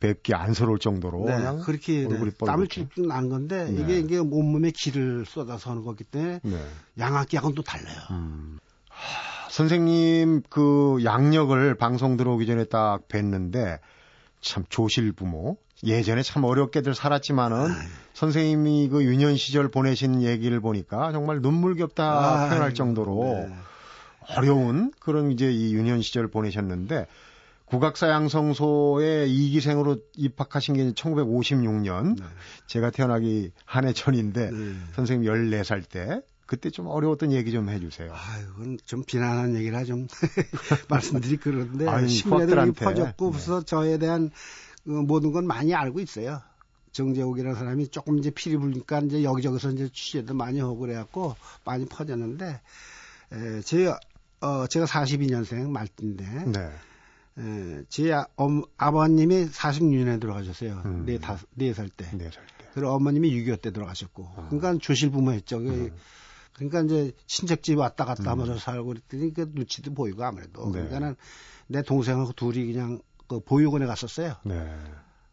뵙기 0.00 0.34
안서러울 0.34 0.78
정도로 0.78 1.26
네, 1.26 1.36
그냥 1.36 1.60
그렇게 1.60 2.00
네. 2.00 2.06
얼굴이 2.06 2.30
네. 2.32 2.46
땀을 2.46 2.66
줄줄 2.66 3.06
나는 3.06 3.28
건데 3.28 3.70
네. 3.70 3.82
이게 3.82 3.98
이게 3.98 4.18
온몸에 4.18 4.72
기를 4.74 5.24
쏟아서 5.26 5.70
하는 5.70 5.84
거기 5.84 6.04
때문에 6.04 6.40
네. 6.42 6.66
양악기하고는 6.98 7.54
또 7.54 7.62
달라요. 7.62 7.96
음. 8.10 8.58
하, 8.88 9.50
선생님 9.50 10.42
그 10.48 10.98
양력을 11.04 11.74
방송 11.76 12.16
들어오기 12.16 12.46
전에 12.46 12.64
딱 12.64 13.06
뵀는데 13.08 13.78
참 14.40 14.64
조실 14.68 15.12
부모. 15.12 15.58
예전에 15.84 16.22
참 16.22 16.44
어렵게들 16.44 16.94
살았지만은 16.94 17.56
아유. 17.56 17.88
선생님이 18.14 18.88
그 18.88 19.04
유년 19.04 19.36
시절 19.36 19.68
보내신 19.68 20.22
얘기를 20.22 20.60
보니까 20.60 21.12
정말 21.12 21.40
눈물겹다 21.40 22.40
아유. 22.42 22.48
표현할 22.48 22.74
정도로 22.74 23.46
네. 23.48 23.54
어려운 24.36 24.92
그런 25.00 25.32
이제 25.32 25.50
이 25.50 25.74
유년 25.74 26.02
시절 26.02 26.28
보내셨는데 26.28 27.06
국악사 27.70 28.08
양성소에 28.08 29.26
이기생으로 29.28 29.98
입학하신 30.16 30.74
게 30.74 30.90
1956년 30.92 32.18
네. 32.18 32.24
제가 32.66 32.90
태어나기 32.90 33.52
한 33.64 33.86
해 33.86 33.92
전인데 33.92 34.50
네. 34.50 34.74
선생님 34.94 35.30
14살 35.30 35.88
때 35.88 36.20
그때 36.46 36.68
좀 36.70 36.88
어려웠던 36.88 37.30
얘기 37.32 37.52
좀 37.52 37.68
해주세요. 37.68 38.12
아유, 38.12 38.46
그건 38.54 38.78
좀 38.84 39.04
비난한 39.04 39.54
얘기라 39.54 39.84
좀 39.84 40.08
말씀드리 40.90 41.36
그런데 41.36 41.86
신뢰들이 42.08 42.72
퍼졌고 42.72 43.30
그래서 43.30 43.60
네. 43.60 43.66
저에 43.66 43.98
대한 43.98 44.30
그 44.84 44.90
모든 44.90 45.30
건 45.30 45.46
많이 45.46 45.72
알고 45.72 46.00
있어요. 46.00 46.40
정재욱이라는 46.90 47.54
사람이 47.54 47.88
조금 47.88 48.18
이제 48.18 48.30
피리 48.30 48.56
불니까 48.56 48.98
이제 48.98 49.22
여기저기서 49.22 49.70
이제 49.70 49.88
취재도 49.92 50.34
많이 50.34 50.58
하고 50.58 50.76
그래갖고 50.76 51.36
많이 51.64 51.86
퍼졌는데 51.86 52.60
에, 53.32 53.60
제 53.60 53.94
어, 54.40 54.66
제가 54.66 54.86
42년생 54.86 55.70
말띠인데 55.70 56.24
네. 56.46 56.70
에, 57.38 57.84
제 57.88 58.12
아, 58.12 58.26
엄, 58.36 58.62
아버님이 58.76 59.46
46년에 59.46 60.20
들어가셨어요. 60.20 60.82
음. 60.84 61.04
네, 61.06 61.18
다, 61.18 61.38
4살 61.58 61.90
때. 61.96 62.06
4살 62.10 62.32
때. 62.32 62.66
그리고 62.74 62.90
어머님이 62.90 63.30
6.25때 63.44 63.72
들어가셨고. 63.74 64.22
어. 64.22 64.46
그러니까 64.50 64.78
조실 64.80 65.10
부모했죠. 65.10 65.58
음. 65.58 65.92
그러니까 66.54 66.82
이제 66.82 67.12
친척집 67.26 67.78
왔다 67.78 68.04
갔다 68.04 68.32
하면서 68.32 68.52
음. 68.52 68.58
살고 68.58 68.86
그랬더니 68.88 69.32
그 69.32 69.50
눈치도 69.54 69.94
보이고 69.94 70.22
아무래도. 70.24 70.66
네. 70.66 70.72
그러니까는 70.72 71.16
내 71.68 71.82
동생하고 71.82 72.32
둘이 72.32 72.72
그냥 72.72 73.00
그 73.28 73.40
보육원에 73.40 73.86
갔었어요. 73.86 74.34
네. 74.44 74.76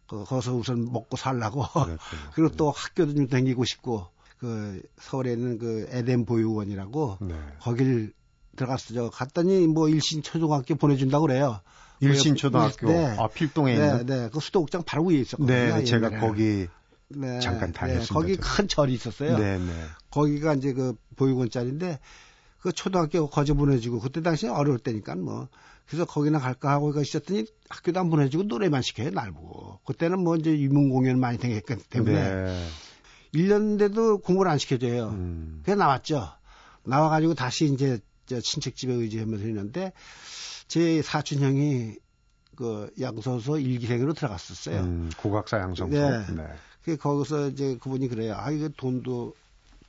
그, 0.07 0.23
거기서 0.23 0.55
우선 0.55 0.85
먹고 0.91 1.17
살라고. 1.17 1.63
그리고 2.33 2.55
또 2.55 2.71
학교도 2.71 3.13
좀 3.13 3.27
다니고 3.27 3.65
싶고, 3.65 4.07
그, 4.39 4.81
서울에 4.99 5.33
있는 5.33 5.57
그 5.57 5.87
에덴 5.89 6.25
보육원이라고, 6.25 7.17
네. 7.21 7.35
거길 7.59 8.13
들어갔어요. 8.57 9.09
갔더니 9.11 9.67
뭐 9.67 9.87
일신 9.87 10.21
초등학교 10.21 10.75
보내준다고 10.75 11.27
그래요. 11.27 11.61
일신 12.01 12.35
초등학교. 12.35 12.87
네. 12.91 13.15
아, 13.17 13.27
필동에 13.27 13.77
네, 13.77 13.85
있는? 13.85 14.05
네. 14.05 14.29
그 14.31 14.39
수도국장 14.39 14.83
바로 14.85 15.05
위에 15.05 15.19
있었거든요. 15.19 15.47
네, 15.47 15.83
제가 15.85 16.19
거기 16.19 16.67
네, 17.07 17.39
잠깐 17.39 17.71
네. 17.71 17.73
다녔습니다. 17.73 18.13
거기 18.13 18.35
큰 18.35 18.67
절이 18.67 18.93
있었어요. 18.93 19.37
네, 19.37 19.57
네. 19.57 19.71
거기가 20.11 20.55
이제 20.55 20.73
그 20.73 20.95
보육원 21.15 21.49
짜리인데 21.49 21.99
그 22.59 22.71
초등학교 22.71 23.29
거저 23.29 23.53
보내주고 23.53 23.99
그때 23.99 24.21
당시에 24.21 24.49
어려울 24.49 24.79
때니까 24.79 25.15
뭐 25.15 25.47
그래서 25.87 26.05
거기나 26.05 26.39
갈까 26.39 26.71
하고 26.71 26.93
있었더니 26.99 27.45
학교도 27.69 27.99
안 27.99 28.09
보내주고 28.09 28.43
노래만 28.43 28.81
시켜요 28.81 29.11
날 29.11 29.31
보고 29.31 29.79
그때는 29.85 30.19
뭐 30.19 30.35
이제 30.35 30.51
유문 30.59 30.89
공연 30.89 31.19
많이 31.19 31.37
생겼기 31.37 31.89
때문에 31.89 32.33
네. 32.33 32.67
1년인데도 33.33 34.23
공부를 34.23 34.51
안 34.51 34.57
시켜줘요. 34.57 35.09
음. 35.09 35.61
그래서 35.63 35.79
나왔죠. 35.79 36.29
나와가지고 36.83 37.33
다시 37.35 37.65
이제 37.65 37.99
저 37.99 38.06
친척 38.41 38.75
집에 38.75 38.93
의지하면서 38.93 39.45
있는데 39.47 39.93
제 40.67 41.01
사촌 41.01 41.39
형이 41.39 41.95
그 42.55 42.91
양선소 42.99 43.59
일기생으로 43.59 44.13
들어갔었어요. 44.13 44.81
음, 44.81 45.09
국악사 45.17 45.59
양선소. 45.59 45.95
네. 45.95 46.25
네. 46.35 46.43
그 46.83 46.97
거기서 46.97 47.49
이제 47.49 47.77
그분이 47.79 48.07
그래요. 48.07 48.35
아 48.35 48.49
이거 48.51 48.69
돈도 48.69 49.35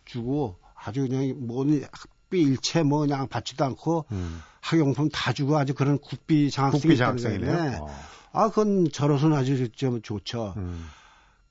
주고 0.05 0.57
아주 0.75 1.07
그냥 1.09 1.47
뭐니 1.47 1.83
학비 1.91 2.43
일체 2.43 2.83
뭐 2.83 3.01
그냥 3.01 3.27
받지도 3.29 3.65
않고 3.65 4.05
음. 4.13 4.41
학용품 4.61 5.09
다 5.09 5.33
주고 5.33 5.57
아주 5.57 5.75
그런 5.75 5.99
국비 5.99 6.51
장학생이 6.51 6.83
국비 6.83 6.97
장학생이네. 6.97 7.77
어. 7.79 7.89
아 8.33 8.49
그건 8.51 8.91
저로서는 8.93 9.37
아주 9.37 9.71
좀 9.71 10.03
좋죠. 10.03 10.55
음. 10.59 10.87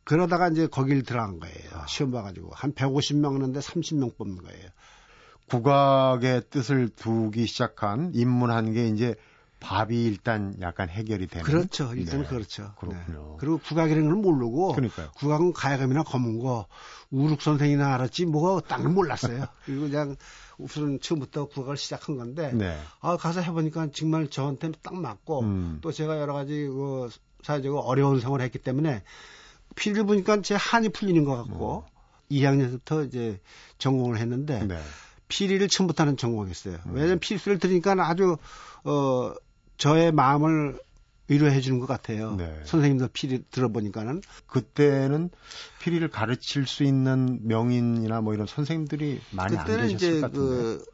그러다가 0.04 0.48
이제 0.50 0.68
거길 0.68 1.04
들어간 1.04 1.40
거예요. 1.40 1.70
아. 1.74 1.86
시험 1.88 2.12
봐가지고 2.12 2.52
한 2.54 2.74
150명 2.74 3.34
하는데 3.34 3.60
30명 3.60 4.16
뽑는 4.18 4.38
거예요. 4.44 4.70
국악의 5.50 6.44
뜻을 6.50 6.90
두기 6.90 7.48
시작한 7.48 8.12
입문한 8.14 8.74
게 8.74 8.88
이제 8.88 9.16
밥이 9.60 10.04
일단 10.04 10.56
약간 10.62 10.88
해결이 10.90 11.28
되는. 11.28 11.44
그렇죠. 11.44 11.92
일단 11.96 12.22
네. 12.22 12.28
그렇죠. 12.28 12.74
그렇군요. 12.78 13.30
네. 13.32 13.38
그리고 13.40 13.58
국악이라는 13.58 14.08
걸 14.08 14.16
모르고. 14.18 14.74
그러니까요. 14.74 15.12
국악은 15.16 15.54
가야금이나 15.54 16.04
검은 16.04 16.40
거, 16.40 16.68
우룩 17.10 17.42
선생이나 17.42 17.96
알았지 17.96 18.26
뭐가 18.26 18.68
딴걸 18.68 18.92
몰랐어요. 18.92 19.46
그리고 19.66 19.90
그냥 19.90 20.16
우선 20.58 21.00
처음부터 21.00 21.46
국악을 21.46 21.78
시작한 21.78 22.18
건데. 22.18 22.52
네. 22.54 22.78
아, 23.02 23.18
가서 23.18 23.42
해보니까 23.42 23.90
정말 23.94 24.30
저한테 24.30 24.72
딱 24.84 24.96
맞고, 24.96 25.42
음. 25.42 25.80
또 25.82 25.92
제가 25.92 26.20
여러 26.20 26.34
가지 26.34 26.68
그 26.68 27.10
사회적으로 27.42 27.82
어려운 27.82 28.20
생활을 28.20 28.46
했기 28.46 28.60
때문에 28.60 29.04
피를 29.76 30.04
보니까 30.04 30.42
제 30.42 30.56
한이 30.56 30.90
풀리는 30.90 31.24
것 31.24 31.36
같고, 31.36 31.86
음. 31.88 31.98
2학년부터 32.30 33.08
이제 33.08 33.40
전공을 33.80 34.18
했는데, 34.18 34.66
네. 34.66 34.78
피리를 35.28 35.68
처음부터는 35.68 36.18
전공했어요. 36.18 36.78
음. 36.86 36.92
왜냐면 36.94 37.20
피리를 37.20 37.60
들으니까 37.60 37.96
아주 38.00 38.38
어 38.84 39.34
저의 39.78 40.12
마음을 40.12 40.80
위로해 41.28 41.60
주는 41.60 41.80
것 41.80 41.88
같아요. 41.88 42.36
네. 42.36 42.62
선생님도 42.64 43.10
피리 43.10 43.44
들어보니까는 43.52 44.22
그때는 44.48 45.30
피리를 45.82 46.08
가르칠 46.10 46.66
수 46.66 46.84
있는 46.84 47.40
명인이나 47.44 48.22
뭐 48.22 48.34
이런 48.34 48.48
선생님들이 48.48 49.22
많이 49.32 49.58
안 49.58 49.66
계셨을 49.66 50.22
것 50.22 50.32
같은데. 50.32 50.38
그 50.38 50.86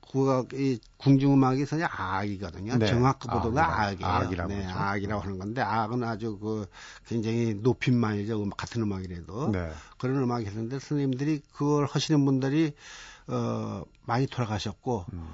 국악 0.00 0.54
이 0.54 0.78
궁중음악이 0.98 1.66
선이 1.66 1.82
악이거든요. 1.82 2.78
네. 2.78 2.86
정악보다가 2.86 3.82
악이에요. 3.82 4.08
악이라고 4.08 4.48
네, 4.48 4.64
악이라고 4.64 5.20
하는 5.20 5.38
건데 5.38 5.60
악은 5.60 6.04
아주 6.04 6.38
그 6.38 6.66
굉장히 7.06 7.54
높임만이죠. 7.54 8.40
음악 8.40 8.56
같은 8.56 8.80
음악이라도 8.80 9.50
네. 9.50 9.72
그런 9.98 10.22
음악이 10.22 10.44
있었는데 10.44 10.78
선생님들이 10.78 11.42
그걸 11.52 11.86
하시는 11.86 12.24
분들이 12.24 12.74
어 13.26 13.82
많이 14.06 14.26
돌아가셨고 14.26 15.06
음. 15.12 15.28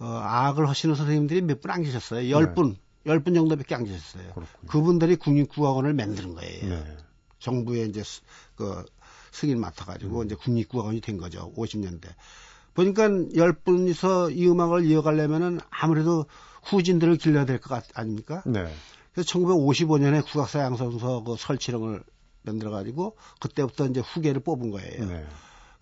어, 0.00 0.06
악을 0.06 0.68
하시는 0.68 0.94
선생님들이 0.94 1.42
몇 1.42 1.60
분 1.60 1.70
안 1.70 1.82
계셨어요. 1.82 2.30
열 2.30 2.54
분, 2.54 2.72
네. 2.72 2.80
열분 3.06 3.34
정도밖에 3.34 3.74
안 3.74 3.84
계셨어요. 3.84 4.32
그렇군요. 4.34 4.68
그분들이 4.68 5.16
국립국악원을 5.16 5.92
만드는 5.94 6.34
거예요. 6.34 6.68
네. 6.68 6.96
정부에 7.38 7.84
이제 7.84 8.02
그 8.56 8.84
승인 9.30 9.60
맡아 9.60 9.84
가지고 9.84 10.20
음. 10.20 10.26
이제 10.26 10.34
국립국악원이 10.34 11.00
된 11.00 11.18
거죠. 11.18 11.52
50년대. 11.54 12.08
보니까 12.74 13.08
열 13.36 13.52
분이서 13.52 14.30
이 14.30 14.48
음악을 14.48 14.84
이어가려면은 14.86 15.60
아무래도 15.70 16.24
후진들을 16.64 17.16
길러야 17.16 17.44
될 17.44 17.58
것 17.60 17.84
아닙니까? 17.94 18.42
네. 18.46 18.72
그래서 19.12 19.28
1955년에 19.38 20.24
국악사 20.24 20.60
양성서 20.60 21.24
그 21.24 21.36
설치령을 21.38 22.02
만들어 22.42 22.70
가지고 22.70 23.16
그때부터 23.40 23.86
이제 23.86 24.00
후계를 24.00 24.40
뽑은 24.42 24.70
거예요. 24.70 25.06
네. 25.06 25.26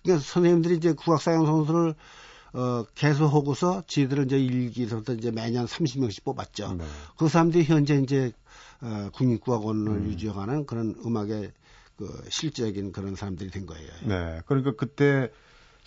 그러니까 0.03 0.25
선생님들이 0.25 0.77
이제 0.77 0.93
국악사 0.93 1.33
양성서를 1.33 1.95
어, 2.55 2.85
개소하고서 2.95 3.85
지들을 3.87 4.25
이제 4.25 4.39
일기서부터 4.39 5.15
이제 5.15 5.31
매년 5.31 5.67
30명씩 5.67 6.25
뽑았죠. 6.25 6.75
네. 6.75 6.85
그 7.19 7.29
사람들이 7.29 7.65
현재 7.65 7.97
이제 7.97 8.33
어, 8.81 9.11
국립국악원을 9.13 9.93
음. 9.93 10.07
유지하는 10.07 10.65
그런 10.67 10.95
음악의 11.05 11.53
그 11.97 12.25
실질적인 12.29 12.93
그런 12.93 13.17
사람들이 13.17 13.51
된 13.51 13.67
거예요. 13.67 13.89
네. 14.05 14.41
그러니까 14.47 14.73
그때 14.77 15.31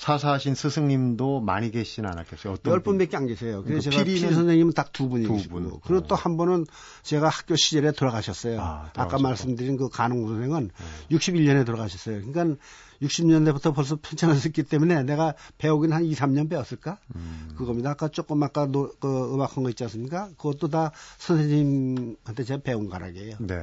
사사하신 0.02 0.56
스승님도 0.56 1.42
많이 1.42 1.70
계시진 1.70 2.08
않았겠어요? 2.08 2.54
어떤 2.54 2.74
열 2.74 2.80
분밖에 2.80 3.16
안 3.16 3.28
계세요. 3.28 3.62
그래서 3.64 3.92
그러니까 3.92 3.92
제가 3.92 4.04
피리 4.04 4.34
선생님은 4.34 4.74
딱 4.74 4.92
두 4.94 5.08
분이고 5.10 5.38
두 5.38 5.50
분. 5.50 5.80
그리고 5.84 6.08
또한 6.08 6.38
분은 6.38 6.66
제가 7.04 7.30
학교 7.30 7.56
시절에 7.56 7.92
돌아가셨어요. 7.92 8.60
아, 8.60 8.92
까 8.94 9.20
말씀드린 9.20 9.78
그 9.78 9.90
간홍 9.90 10.28
선생은 10.28 10.70
네. 11.10 11.18
61년에 11.18 11.68
돌아가셨어요. 11.68 12.22
그러니까 12.26 12.60
60년대부터 13.04 13.76
벌써 13.76 13.98
편찮으셨었기 14.02 14.64
때문에 14.64 15.04
내가 15.04 15.36
배우긴 15.60 15.94
한 15.94 16.04
2, 16.04 16.14
3년 16.16 16.50
배웠을까? 16.50 16.98
음. 17.16 17.52
그겁니다. 17.56 17.92
아까 17.92 18.08
조금 18.08 18.42
아까 18.42 18.66
노, 18.66 18.92
그 19.00 19.34
음악한 19.36 19.64
거 19.64 19.70
있지 19.70 19.84
않습니까? 19.84 20.30
그것도 20.38 20.70
다 20.70 20.92
선생님한테 21.20 22.44
제가 22.44 22.64
배운 22.64 22.90
가락이에요. 22.90 23.36
네. 23.40 23.56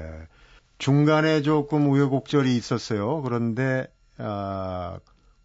중간에 0.79 1.42
조금 1.42 1.90
우여곡절이 1.90 2.57
있었어요. 2.57 3.22
그런데 3.22 3.88
어, 4.18 4.98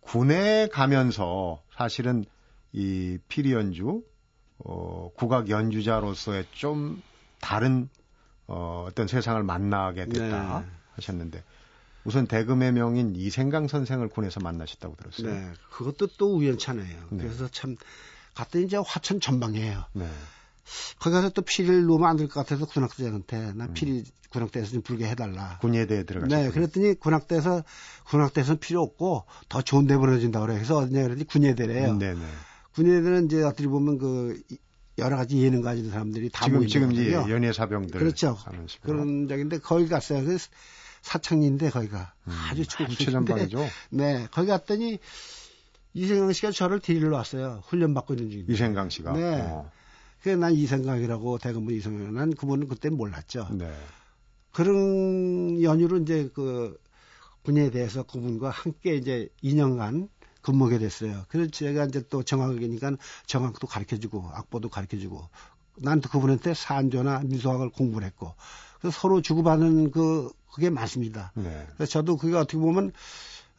군에 0.04 0.68
가면서 0.68 1.62
사실은 1.76 2.26
이 2.72 3.18
피리 3.28 3.54
연주, 3.54 4.04
어, 4.60 5.10
국악 5.16 5.50
연주자로서의 5.50 6.46
좀 6.52 7.02
다른 7.40 7.90
어, 8.48 8.86
어떤 8.88 9.08
세상을 9.08 9.42
만나게 9.44 10.06
됐다 10.06 10.62
네. 10.62 10.68
하셨는데 10.96 11.44
우선 12.04 12.28
대금의 12.28 12.74
명인 12.74 13.16
이생강 13.16 13.68
선생을 13.68 14.10
군에서 14.10 14.40
만나셨다고 14.42 14.96
들었어요. 14.96 15.34
네, 15.34 15.54
그것도 15.72 16.08
또 16.18 16.36
우연찮아요. 16.36 17.08
네. 17.12 17.24
그래서 17.24 17.48
참 17.48 17.78
갔더니 18.34 18.66
이제 18.66 18.78
화천 18.78 19.20
전방이에요. 19.22 19.86
네. 19.94 20.10
거기 21.00 21.14
가서 21.14 21.30
또 21.30 21.42
피리를 21.42 21.84
놓으면 21.86 22.10
안 22.10 22.18
될 22.18 22.28
것 22.28 22.40
같아서 22.40 22.66
군악대장한테 22.66 23.54
나 23.54 23.66
음. 23.66 23.74
피리 23.74 24.04
군악대에서 24.30 24.72
좀 24.72 24.82
불게 24.82 25.06
해달라. 25.08 25.58
군예대에 25.62 26.04
들어가서. 26.04 26.36
네, 26.36 26.50
그랬더니 26.50 26.96
군악대에서 26.96 27.64
군악대에서는 28.06 28.60
필요 28.60 28.82
없고 28.82 29.26
더 29.50 29.62
좋은 29.62 29.86
데 29.86 29.96
보내준다 29.98 30.40
그래. 30.42 30.56
그래서 30.56 30.78
어디냐 30.78 31.04
그랬더니 31.04 31.26
군예대래요. 31.26 31.98
네네. 31.98 32.20
군예대는 32.76 33.26
이제 33.26 33.44
어떻게 33.44 33.68
보면 33.68 34.00
그 34.00 34.42
여러 34.98 35.18
가지 35.18 35.38
예능 35.42 35.62
가진 35.62 35.90
사람들이 35.92 36.30
다 36.30 36.46
지금 36.46 36.66
지금 36.68 36.92
이제 36.92 37.14
연예 37.14 37.52
사병들 37.54 38.00
그렇죠. 38.00 38.38
그런 38.82 39.28
적인데 39.28 39.60
거기 39.60 39.88
갔어요. 39.88 40.24
그래서 40.24 40.48
사창리인데 41.04 41.70
거기가 41.70 42.14
음, 42.28 42.32
아주 42.50 42.66
초급인데 42.66 43.50
네, 43.92 44.28
거기 44.32 44.48
갔더니 44.48 45.00
이생강 45.94 46.32
씨가 46.34 46.52
저를 46.52 46.80
데리러 46.80 47.16
왔어요. 47.16 47.62
훈련 47.68 47.94
받고 47.94 48.16
있는 48.16 48.32
중인데. 48.32 48.54
이생강 48.54 48.90
씨가. 48.90 49.14
네. 49.14 49.42
어. 49.42 49.72
그래 50.24 50.38
난 50.38 50.54
이생강이라고 50.54 51.38
대금분 51.38 51.76
이생강 51.76 52.14
난 52.14 52.34
그분은 52.34 52.70
그때 52.70 52.90
몰랐죠. 52.90 53.50
네. 53.52 53.72
그런 54.52 55.62
연유로 55.62 55.98
이제 55.98 56.30
그 56.34 56.80
분야에 57.44 57.72
대해서 57.72 58.04
그분과 58.04 58.50
함께 58.50 58.96
이제 58.96 59.28
2년간 59.44 60.08
근무하게 60.42 60.78
됐어요. 60.78 61.26
그래서 61.28 61.52
제가 61.52 61.86
이제 61.86 62.04
또 62.10 62.24
정학이니까 62.24 62.94
정학도 63.26 63.68
가르쳐주고 63.68 64.30
악보도 64.34 64.70
가르쳐주고 64.70 65.28
난 65.78 66.00
또 66.00 66.10
그분한테 66.10 66.54
산조나 66.54 67.24
미소학을 67.26 67.70
공부를 67.70 68.08
했고 68.08 68.34
그래서 68.80 68.98
서로 68.98 69.22
주고받는 69.22 69.92
그 69.92 70.32
그게 70.52 70.70
많습니다. 70.70 71.34
네. 71.36 71.68
그래서 71.76 71.92
저도 71.92 72.16
그게 72.16 72.36
어떻게 72.38 72.58
보면 72.58 72.94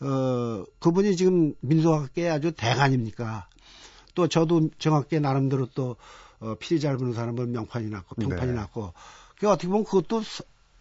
어 0.00 0.64
그분이 0.78 1.16
지금 1.16 1.54
민소학계 1.60 2.28
아주 2.30 2.52
대관입니까? 2.52 3.48
또 4.14 4.28
저도 4.28 4.70
정학계 4.78 5.18
나름대로 5.18 5.66
또 5.74 5.96
어, 6.44 6.56
피리 6.58 6.78
잘 6.80 6.96
부는 6.96 7.14
사람은 7.14 7.52
명판이 7.52 7.88
났고 7.90 8.14
평판이 8.16 8.52
네. 8.52 8.56
났고 8.56 8.92
그 9.38 9.48
어떻게 9.48 9.68
보면 9.68 9.84
그것도 9.84 10.22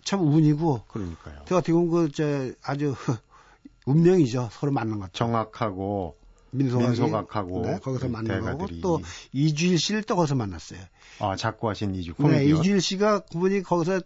참 0.04 0.22
운이고. 0.28 0.84
그러니까요. 0.90 1.42
그 1.48 1.56
어떻게 1.56 1.72
보면 1.74 1.90
그, 1.90 2.12
저, 2.12 2.52
아주 2.62 2.94
운명이죠. 3.86 4.50
서로 4.52 4.72
맞는 4.72 5.00
것. 5.00 5.14
정확하고. 5.14 6.18
민소각하고. 6.52 7.62
네, 7.66 7.80
거기서 7.80 8.10
만난 8.10 8.42
거고. 8.42 8.68
또 8.82 9.02
이주일 9.32 9.80
씨를 9.80 10.04
또 10.04 10.16
거기서 10.16 10.36
만났어요. 10.36 10.80
아, 11.20 11.36
작고하신 11.36 11.96
이주. 11.96 12.14
네, 12.20 12.46
이주일 12.46 12.80
씨가 12.80 13.22
그분이 13.22 13.64
거기서 13.64 14.02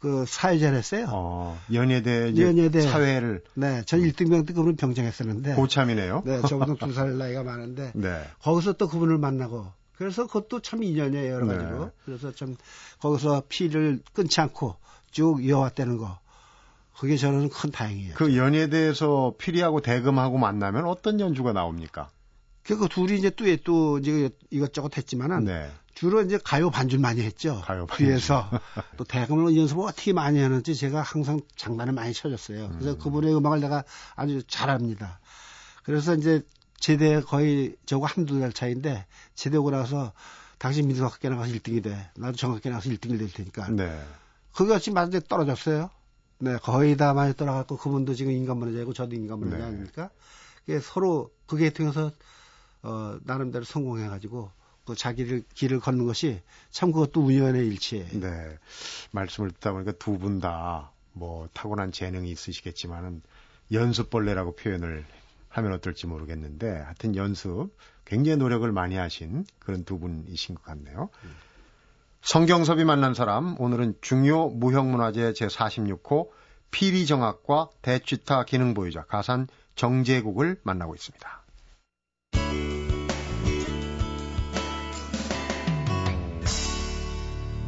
그 0.00 0.24
사회자를 0.26 0.76
했어요. 0.76 1.06
어, 1.10 1.58
연예대, 1.72 2.36
연예대 2.36 2.80
사회를. 2.82 3.44
네, 3.54 3.82
전 3.86 4.00
1등 4.00 4.28
병 4.28 4.44
때 4.44 4.52
그분을 4.52 4.76
병장했었는데. 4.76 5.54
고참이네요. 5.54 6.22
네, 6.26 6.42
저보다 6.42 6.74
두 6.84 6.92
살 6.92 7.16
나이가 7.16 7.42
많은데. 7.44 7.92
네. 7.94 8.22
거기서 8.42 8.72
또 8.74 8.88
그분을 8.88 9.18
만나고. 9.18 9.66
그래서 9.96 10.26
그것도 10.26 10.60
참 10.60 10.82
인연이에요, 10.82 11.32
여러 11.32 11.46
네. 11.46 11.56
가지로. 11.56 11.84
네. 11.84 11.90
그래서 12.04 12.34
참 12.34 12.56
거기서 13.00 13.44
피를 13.48 14.00
끊지 14.12 14.40
않고 14.40 14.76
쭉 15.10 15.44
이어왔다는 15.44 15.98
거. 15.98 16.18
그게 16.98 17.16
저는 17.16 17.48
큰 17.48 17.70
다행이에요. 17.70 18.14
그 18.14 18.36
연예대에서 18.36 19.34
피리하고 19.38 19.80
대금하고 19.80 20.38
만나면 20.38 20.86
어떤 20.86 21.18
연주가 21.20 21.52
나옵니까? 21.52 22.10
그 22.62 22.88
둘이 22.88 23.18
이제 23.18 23.30
또 23.30 23.44
또 23.64 23.98
이제 23.98 24.30
이것저것 24.50 24.96
했지만은 24.96 25.44
네. 25.44 25.70
주로 25.94 26.22
이제 26.22 26.38
가요 26.42 26.70
반주 26.70 26.98
많이 26.98 27.20
했죠. 27.22 27.60
가요 27.64 27.86
반주. 27.86 28.04
뒤에서 28.04 28.48
또 28.96 29.04
대금을 29.04 29.56
연습을 29.56 29.84
어떻게 29.84 30.12
많이 30.12 30.40
하는지 30.40 30.74
제가 30.74 31.02
항상 31.02 31.40
장난을 31.56 31.92
많이 31.92 32.12
쳐줬어요. 32.12 32.70
그래서 32.70 32.92
음. 32.92 32.98
그분의 32.98 33.36
음악을 33.36 33.60
내가 33.60 33.84
아주 34.16 34.42
잘합니다. 34.46 35.20
그래서 35.84 36.14
이제 36.14 36.42
제대 36.84 37.22
거의 37.22 37.76
저거 37.86 38.04
한두 38.04 38.38
달 38.40 38.52
차인데 38.52 39.06
제대 39.34 39.56
오고 39.56 39.70
나서 39.70 40.12
당신 40.58 40.86
민속학교 40.86 41.30
나가서 41.30 41.50
1등이 41.54 41.82
돼. 41.82 42.10
나도 42.14 42.36
정학교 42.36 42.68
나가서 42.68 42.90
1등이 42.90 43.18
될 43.18 43.32
테니까. 43.32 43.70
네. 43.70 43.98
그거 44.54 44.78
지금 44.78 44.96
맞은 44.96 45.22
떨어졌어요. 45.26 45.88
네, 46.40 46.58
거의 46.58 46.98
다 46.98 47.14
많이 47.14 47.32
떨어갔고 47.34 47.78
그분도 47.78 48.12
지금 48.12 48.32
인간문화자이고 48.32 48.92
저도 48.92 49.14
인간문화자 49.14 49.56
네. 49.56 49.64
아닙니까? 49.64 50.10
그게 50.66 50.78
서로 50.78 51.30
그게 51.46 51.70
통해서 51.70 52.12
어 52.82 53.18
나름대로 53.24 53.64
성공해가지고 53.64 54.50
그 54.84 54.94
자기를 54.94 55.44
길을 55.54 55.80
걷는 55.80 56.04
것이 56.04 56.42
참 56.70 56.92
그것도 56.92 57.22
우연의 57.22 57.66
일치예요. 57.66 58.08
네, 58.20 58.58
말씀을 59.10 59.52
듣다 59.52 59.72
보니까 59.72 59.92
두 59.92 60.18
분 60.18 60.38
다 60.38 60.92
뭐 61.14 61.48
타고난 61.54 61.92
재능이 61.92 62.30
있으시겠지만은 62.30 63.22
연습벌레라고 63.72 64.56
표현을 64.56 65.06
하면 65.54 65.72
어떨지 65.72 66.08
모르겠는데 66.08 66.68
하여튼 66.68 67.14
연습 67.14 67.70
굉장히 68.04 68.36
노력을 68.36 68.70
많이 68.72 68.96
하신 68.96 69.44
그런 69.60 69.84
두 69.84 69.98
분이신 69.98 70.56
것 70.56 70.64
같네요. 70.64 71.10
음. 71.24 71.34
성경섭이 72.22 72.84
만난 72.84 73.14
사람, 73.14 73.54
오늘은 73.60 73.96
중요 74.00 74.48
무형문화재 74.48 75.32
제46호 75.32 76.30
피리정악과 76.70 77.70
대취타 77.82 78.44
기능보유자 78.44 79.04
가산 79.04 79.46
정재국을 79.76 80.60
만나고 80.64 80.94
있습니다. 80.94 81.44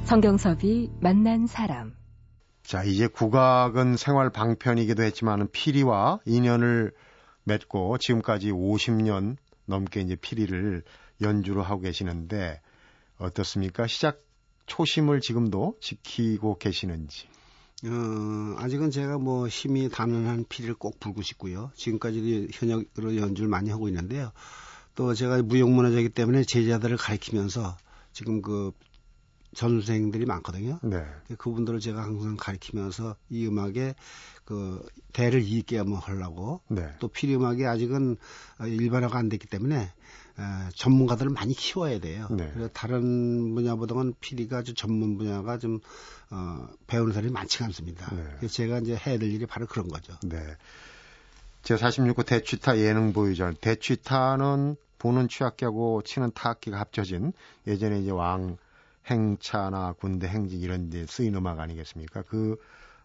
성경섭이 0.04 0.90
만난 1.00 1.46
사람. 1.46 1.94
자, 2.64 2.82
이제 2.82 3.06
국악은 3.06 3.96
생활 3.96 4.30
방편이기도 4.30 5.04
했지만 5.04 5.48
피리와 5.52 6.18
인연을 6.24 6.92
맺고 7.46 7.98
지금까지 7.98 8.50
50년 8.50 9.36
넘게 9.66 10.00
이제 10.00 10.16
피리를 10.16 10.82
연주를 11.22 11.62
하고 11.62 11.80
계시는데 11.80 12.60
어떻습니까? 13.18 13.86
시작 13.86 14.20
초심을 14.66 15.20
지금도 15.20 15.78
지키고 15.80 16.58
계시는지. 16.58 17.28
어, 17.84 18.56
아직은 18.58 18.90
제가 18.90 19.18
뭐 19.18 19.46
힘이 19.46 19.88
단언한 19.88 20.46
피리를 20.48 20.74
꼭 20.74 20.98
불고 20.98 21.22
싶고요. 21.22 21.70
지금까지도 21.76 22.48
현역으로 22.52 23.16
연주를 23.16 23.48
많이 23.48 23.70
하고 23.70 23.86
있는데요. 23.88 24.32
또 24.94 25.14
제가 25.14 25.42
무용문화자이기 25.42 26.08
때문에 26.08 26.42
제자들을 26.42 26.96
가리키면서 26.96 27.76
지금 28.12 28.42
그 28.42 28.72
전생들이 29.56 30.26
많거든요. 30.26 30.78
네. 30.82 31.02
그분들을 31.38 31.80
제가 31.80 32.02
항상 32.02 32.36
가리키면서 32.38 33.16
이 33.30 33.46
음악에 33.46 33.94
그 34.44 34.86
대를 35.12 35.42
이익게 35.42 35.78
한번 35.78 35.98
하려고 35.98 36.60
네. 36.68 36.88
또 37.00 37.08
피리 37.08 37.34
음악이 37.34 37.64
아직은 37.66 38.18
일반화가 38.60 39.18
안 39.18 39.30
됐기 39.30 39.48
때문에 39.48 39.76
에, 39.78 40.42
전문가들을 40.74 41.30
많이 41.32 41.54
키워야 41.54 42.00
돼요. 42.00 42.28
네. 42.30 42.50
그래서 42.52 42.70
다른 42.74 43.54
분야보다는 43.54 44.14
피리가 44.20 44.58
아주 44.58 44.74
전문 44.74 45.16
분야가 45.16 45.58
좀 45.58 45.80
어, 46.30 46.68
배우는 46.86 47.14
사람이 47.14 47.32
많지가 47.32 47.64
않습니다. 47.64 48.14
네. 48.14 48.22
그래서 48.36 48.54
제가 48.54 48.78
이제 48.80 48.94
해야 48.94 49.18
될 49.18 49.32
일이 49.32 49.46
바로 49.46 49.66
그런 49.66 49.88
거죠. 49.88 50.14
네. 50.22 50.38
제 51.62 51.74
46호 51.76 52.26
대취타 52.26 52.78
예능 52.78 53.14
보유자 53.14 53.52
대취타는 53.58 54.76
보는 54.98 55.28
취약기하고 55.28 56.02
치는 56.02 56.32
타악기가 56.34 56.78
합쳐진 56.78 57.32
예전에 57.66 58.00
이제 58.00 58.10
왕 58.10 58.58
행차나 59.10 59.94
군대 59.94 60.26
행진 60.26 60.60
이런 60.60 60.90
데 60.90 61.06
쓰인 61.06 61.34
음악 61.34 61.60
아니겠습니까? 61.60 62.22
그 62.22 62.56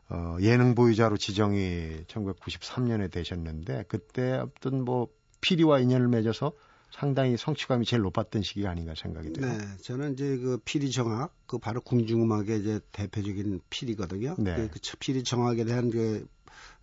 어, 0.09 0.37
예능 0.41 0.75
보유자로 0.75 1.17
지정이 1.17 2.03
1993년에 2.07 3.09
되셨는데 3.11 3.85
그때 3.87 4.33
어떤 4.33 4.83
뭐 4.83 5.07
피리와 5.39 5.79
인연을 5.79 6.07
맺어서 6.09 6.53
상당히 6.91 7.37
성취감이 7.37 7.85
제일 7.85 8.01
높았던 8.01 8.41
시기가 8.41 8.69
아닌가 8.69 8.93
생각이 8.95 9.31
돼요. 9.31 9.47
네, 9.47 9.57
저는 9.81 10.13
이제 10.13 10.37
그 10.37 10.59
피리 10.65 10.91
정악, 10.91 11.33
그 11.47 11.57
바로 11.57 11.79
궁중음악의 11.79 12.59
이제 12.59 12.79
대표적인 12.91 13.61
피리거든요. 13.69 14.35
네. 14.37 14.55
그, 14.55 14.69
그 14.69 14.97
피리 14.99 15.23
정악에 15.23 15.63
대한 15.63 15.89
그 15.89 16.27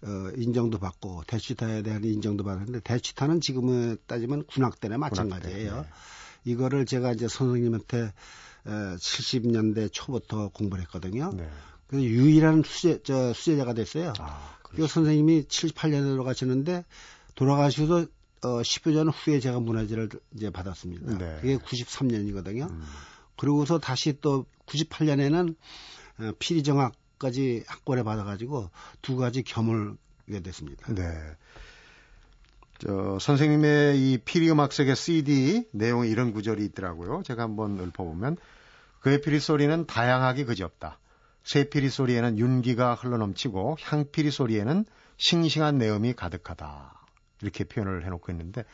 어, 0.02 0.30
인정도 0.36 0.78
받고 0.78 1.24
대치타에 1.26 1.82
대한 1.82 2.04
인정도 2.04 2.44
받았는데 2.44 2.80
대치타는 2.80 3.40
지금은 3.42 3.98
따지면 4.06 4.46
군악대나 4.46 4.96
마찬가지예요. 4.96 5.70
군악대, 5.70 5.88
네. 5.88 5.94
이거를 6.44 6.86
제가 6.86 7.12
이제 7.12 7.28
선생님한테 7.28 8.12
70년대 8.70 9.90
초부터 9.92 10.48
공부를 10.48 10.82
했거든요. 10.84 11.32
네. 11.34 11.48
그래서 11.86 12.04
유일한 12.04 12.62
수제, 12.64 13.02
저, 13.02 13.32
수제자가 13.32 13.72
됐어요. 13.72 14.12
아, 14.18 14.56
그 14.62 14.86
선생님이 14.86 15.44
78년에 15.44 16.04
돌아가시는데 16.04 16.84
돌아가시고도 17.34 18.06
어, 18.42 18.62
10여 18.62 18.92
년 18.92 19.08
후에 19.08 19.40
제가 19.40 19.58
문화재를 19.58 20.08
이제 20.34 20.50
받았습니다. 20.50 21.18
네. 21.18 21.38
그게 21.40 21.56
93년이거든요. 21.56 22.70
음. 22.70 22.84
그러고서 23.36 23.78
다시 23.78 24.18
또 24.20 24.46
98년에는 24.66 25.56
어, 26.20 26.32
피리정학까지 26.38 27.64
학권에 27.66 28.02
받아가지고 28.02 28.70
두 29.02 29.16
가지 29.16 29.42
겸을게 29.42 30.40
됐습니다. 30.42 30.92
네. 30.92 31.02
저 32.78 33.18
선생님의 33.18 33.98
이 33.98 34.18
피리음악색의 34.18 34.94
CD 34.94 35.68
내용에 35.72 36.08
이런 36.08 36.32
구절이 36.32 36.64
있더라고요. 36.66 37.22
제가 37.24 37.42
한번 37.42 37.78
읊어보면 37.80 38.36
그의 39.00 39.20
피리 39.20 39.40
소리는 39.40 39.86
다양하기 39.86 40.44
그지없다. 40.44 40.98
새피리 41.44 41.88
소리에는 41.88 42.38
윤기가 42.38 42.94
흘러넘치고 42.94 43.78
향피리 43.80 44.30
소리에는 44.30 44.84
싱싱한 45.16 45.78
내음이 45.78 46.12
가득하다. 46.12 46.92
이렇게 47.42 47.64
표현을 47.64 48.04
해놓고 48.04 48.32
있는데 48.32 48.64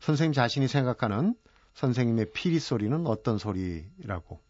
선생님 0.00 0.32
자신이 0.32 0.68
생각하는 0.68 1.34
선생님의 1.74 2.32
피리 2.32 2.58
소리는 2.58 3.06
어떤 3.06 3.38
소리라고 3.38 4.40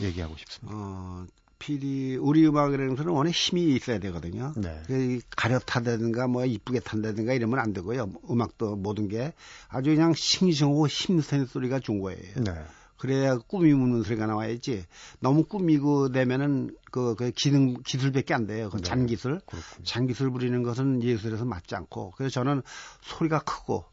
얘기하고 0.00 0.36
싶습니다. 0.36 0.76
어, 0.76 1.26
피리 1.58 2.16
우리 2.16 2.46
음악이라는 2.46 2.96
것은 2.96 3.10
원래 3.10 3.30
힘이 3.30 3.74
있어야 3.76 3.98
되거든요. 4.00 4.52
네. 4.56 4.82
그 4.86 5.20
가렵다든가 5.36 6.26
뭐 6.26 6.44
이쁘게 6.44 6.80
탄다든가 6.80 7.32
이러면 7.34 7.60
안 7.60 7.72
되고요. 7.72 8.12
음악도 8.28 8.76
모든 8.76 9.08
게 9.08 9.32
아주 9.68 9.90
그냥 9.90 10.12
싱싱하고 10.12 10.88
힘센 10.88 11.46
소리가 11.46 11.78
좋은 11.80 12.00
거예요. 12.00 12.34
네. 12.44 12.52
그래야 13.02 13.36
꾸미 13.36 13.74
묻는 13.74 14.04
소리가 14.04 14.26
나와야지. 14.26 14.86
너무 15.18 15.42
꾸미고 15.42 16.10
내면은 16.10 16.70
그, 16.92 17.16
그 17.16 17.32
기능, 17.32 17.74
기술밖에 17.82 18.32
안 18.32 18.46
돼요. 18.46 18.70
그 18.70 18.76
네. 18.76 18.84
잔기술. 18.84 19.40
그렇군요. 19.40 19.84
잔기술 19.84 20.30
부리는 20.30 20.62
것은 20.62 21.02
예술에서 21.02 21.44
맞지 21.44 21.74
않고. 21.74 22.12
그래서 22.16 22.34
저는 22.34 22.62
소리가 23.00 23.40
크고, 23.40 23.84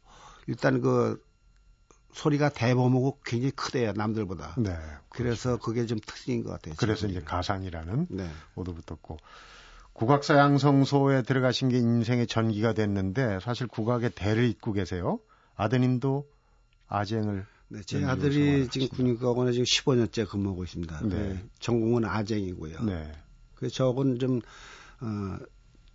일단 0.46 0.82
그 0.82 1.20
소리가 2.12 2.50
대범하고 2.50 3.18
굉장히 3.26 3.50
크대요, 3.50 3.94
남들보다. 3.94 4.54
네. 4.60 4.78
그래서 5.10 5.58
그렇죠. 5.58 5.64
그게 5.64 5.86
좀 5.88 5.98
특징인 6.06 6.44
것 6.44 6.52
같아요. 6.52 6.76
그래서 6.78 7.08
지금. 7.08 7.16
이제 7.16 7.22
가상이라는 7.22 8.08
네. 8.12 8.30
오도 8.54 8.76
붙었고. 8.76 9.18
국악사 9.94 10.38
양성소에 10.38 11.24
들어가신 11.24 11.70
게 11.70 11.80
인생의 11.80 12.28
전기가 12.28 12.74
됐는데 12.74 13.40
사실 13.40 13.66
국악의 13.66 14.12
대를 14.14 14.44
잇고 14.50 14.72
계세요. 14.72 15.18
아드님도 15.56 16.28
아쟁을 16.88 17.48
네, 17.70 17.82
제 17.86 18.04
아들이 18.04 18.68
지금 18.70 18.88
군인학원에 18.90 19.52
지금 19.52 19.64
15년째 19.64 20.28
근무하고 20.28 20.64
있습니다. 20.64 21.02
네. 21.04 21.16
네 21.16 21.44
전공은 21.60 22.06
아쟁이고요. 22.06 22.84
네. 22.84 23.12
그 23.56 23.70
저건 23.70 24.20
좀 24.20 24.42
어, 25.02 25.38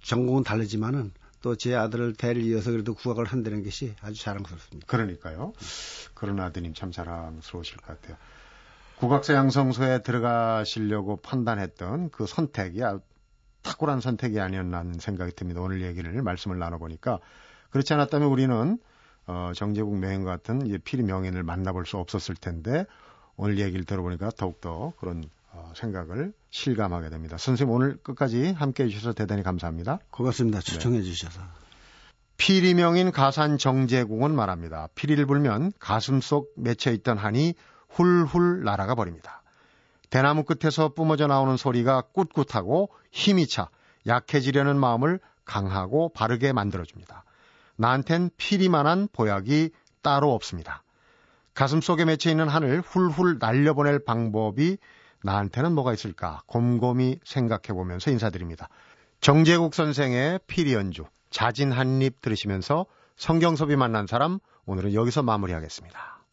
전공은 0.03 0.45
다르지만은 0.45 1.13
또 1.45 1.55
제 1.57 1.75
아들을 1.75 2.15
대를 2.15 2.43
이어서 2.43 2.71
그래도 2.71 2.95
국악을 2.95 3.27
한다는 3.27 3.63
것이 3.63 3.95
아주 4.01 4.23
자랑스럽습니다. 4.23 4.87
그러니까요. 4.87 5.53
그런 6.15 6.41
아드님 6.41 6.73
참 6.73 6.91
자랑스러우실 6.91 7.77
것 7.77 8.01
같아요. 8.01 8.17
국악사 8.97 9.35
양성소에 9.35 10.03
들어가시려고 10.03 11.17
판단했던 11.17 12.09
그 12.11 12.27
선택이 12.27 12.81
탁월한 13.61 14.01
선택이 14.01 14.41
아니었나 14.41 14.79
하는 14.79 14.95
생각이 14.95 15.33
듭니다. 15.37 15.61
오늘 15.61 15.83
얘기를 15.83 16.23
말씀을 16.23 16.59
나눠보니까 16.59 17.19
그렇지 17.69 17.93
않았다면 17.93 18.29
우리는 18.29 18.79
어, 19.27 19.53
정재국 19.55 19.97
맹 19.99 20.25
같은 20.25 20.67
이제 20.67 20.79
피리 20.79 21.03
명인을 21.03 21.43
만나볼 21.43 21.87
수 21.87 21.97
없었을 21.97 22.35
텐데 22.35 22.87
오늘 23.37 23.59
얘기를 23.59 23.85
들어보니까 23.85 24.31
더욱더 24.37 24.93
그런 24.99 25.25
어, 25.53 25.73
생각을 25.77 26.33
실감하게 26.51 27.11
됩니다. 27.11 27.37
선생님 27.39 27.75
오늘 27.75 27.97
끝까지 28.03 28.53
함께 28.53 28.85
해 28.85 28.89
주셔서 28.89 29.13
대단히 29.13 29.43
감사합니다. 29.43 30.01
고맙습니다. 30.11 30.61
추천해 30.61 30.99
네. 30.99 31.05
주셔서. 31.05 31.41
피리 32.37 32.75
명인 32.75 33.13
가산 33.13 33.59
정제국은 33.59 34.35
말합니다. 34.35 34.89
피리를 34.95 35.25
불면 35.27 35.73
가슴 35.79 36.21
속 36.21 36.53
맺혀 36.57 36.91
있던 36.93 37.17
한이 37.17 37.55
훌훌 37.89 38.65
날아가 38.65 38.95
버립니다. 38.95 39.43
대나무 40.11 40.45
끝에서 40.45 40.91
뿜어져 40.91 41.27
나오는 41.27 41.57
소리가 41.57 42.03
꿋꿋하고 42.13 42.91
힘이 43.11 43.47
차 43.47 43.69
약해지려는 44.07 44.79
마음을 44.79 45.21
강하고 45.45 46.11
바르게 46.11 46.53
만들어줍니다. 46.53 47.25
나한텐 47.77 48.31
피리만한 48.37 49.09
보약이 49.13 49.71
따로 50.03 50.33
없습니다. 50.35 50.83
가슴 51.55 51.81
속에 51.81 52.05
맺혀 52.05 52.31
있는 52.31 52.49
한을 52.49 52.81
훌훌 52.81 53.39
날려보낼 53.39 54.05
방법이 54.05 54.77
나한테는 55.23 55.73
뭐가 55.73 55.93
있을까 55.93 56.43
곰곰이 56.47 57.21
생각해 57.25 57.73
보면서 57.73 58.11
인사드립니다. 58.11 58.69
정재국 59.21 59.75
선생의 59.75 60.41
피리 60.47 60.75
연주 60.75 61.05
자진 61.31 61.73
한 61.73 62.03
입 62.03 62.21
들으시면서 62.21 62.87
성경섭이 63.17 63.77
만난 63.77 64.07
사람 64.07 64.39
오늘은 64.67 64.95
여기서 64.95 65.23
마무리하겠습니다. 65.23 66.25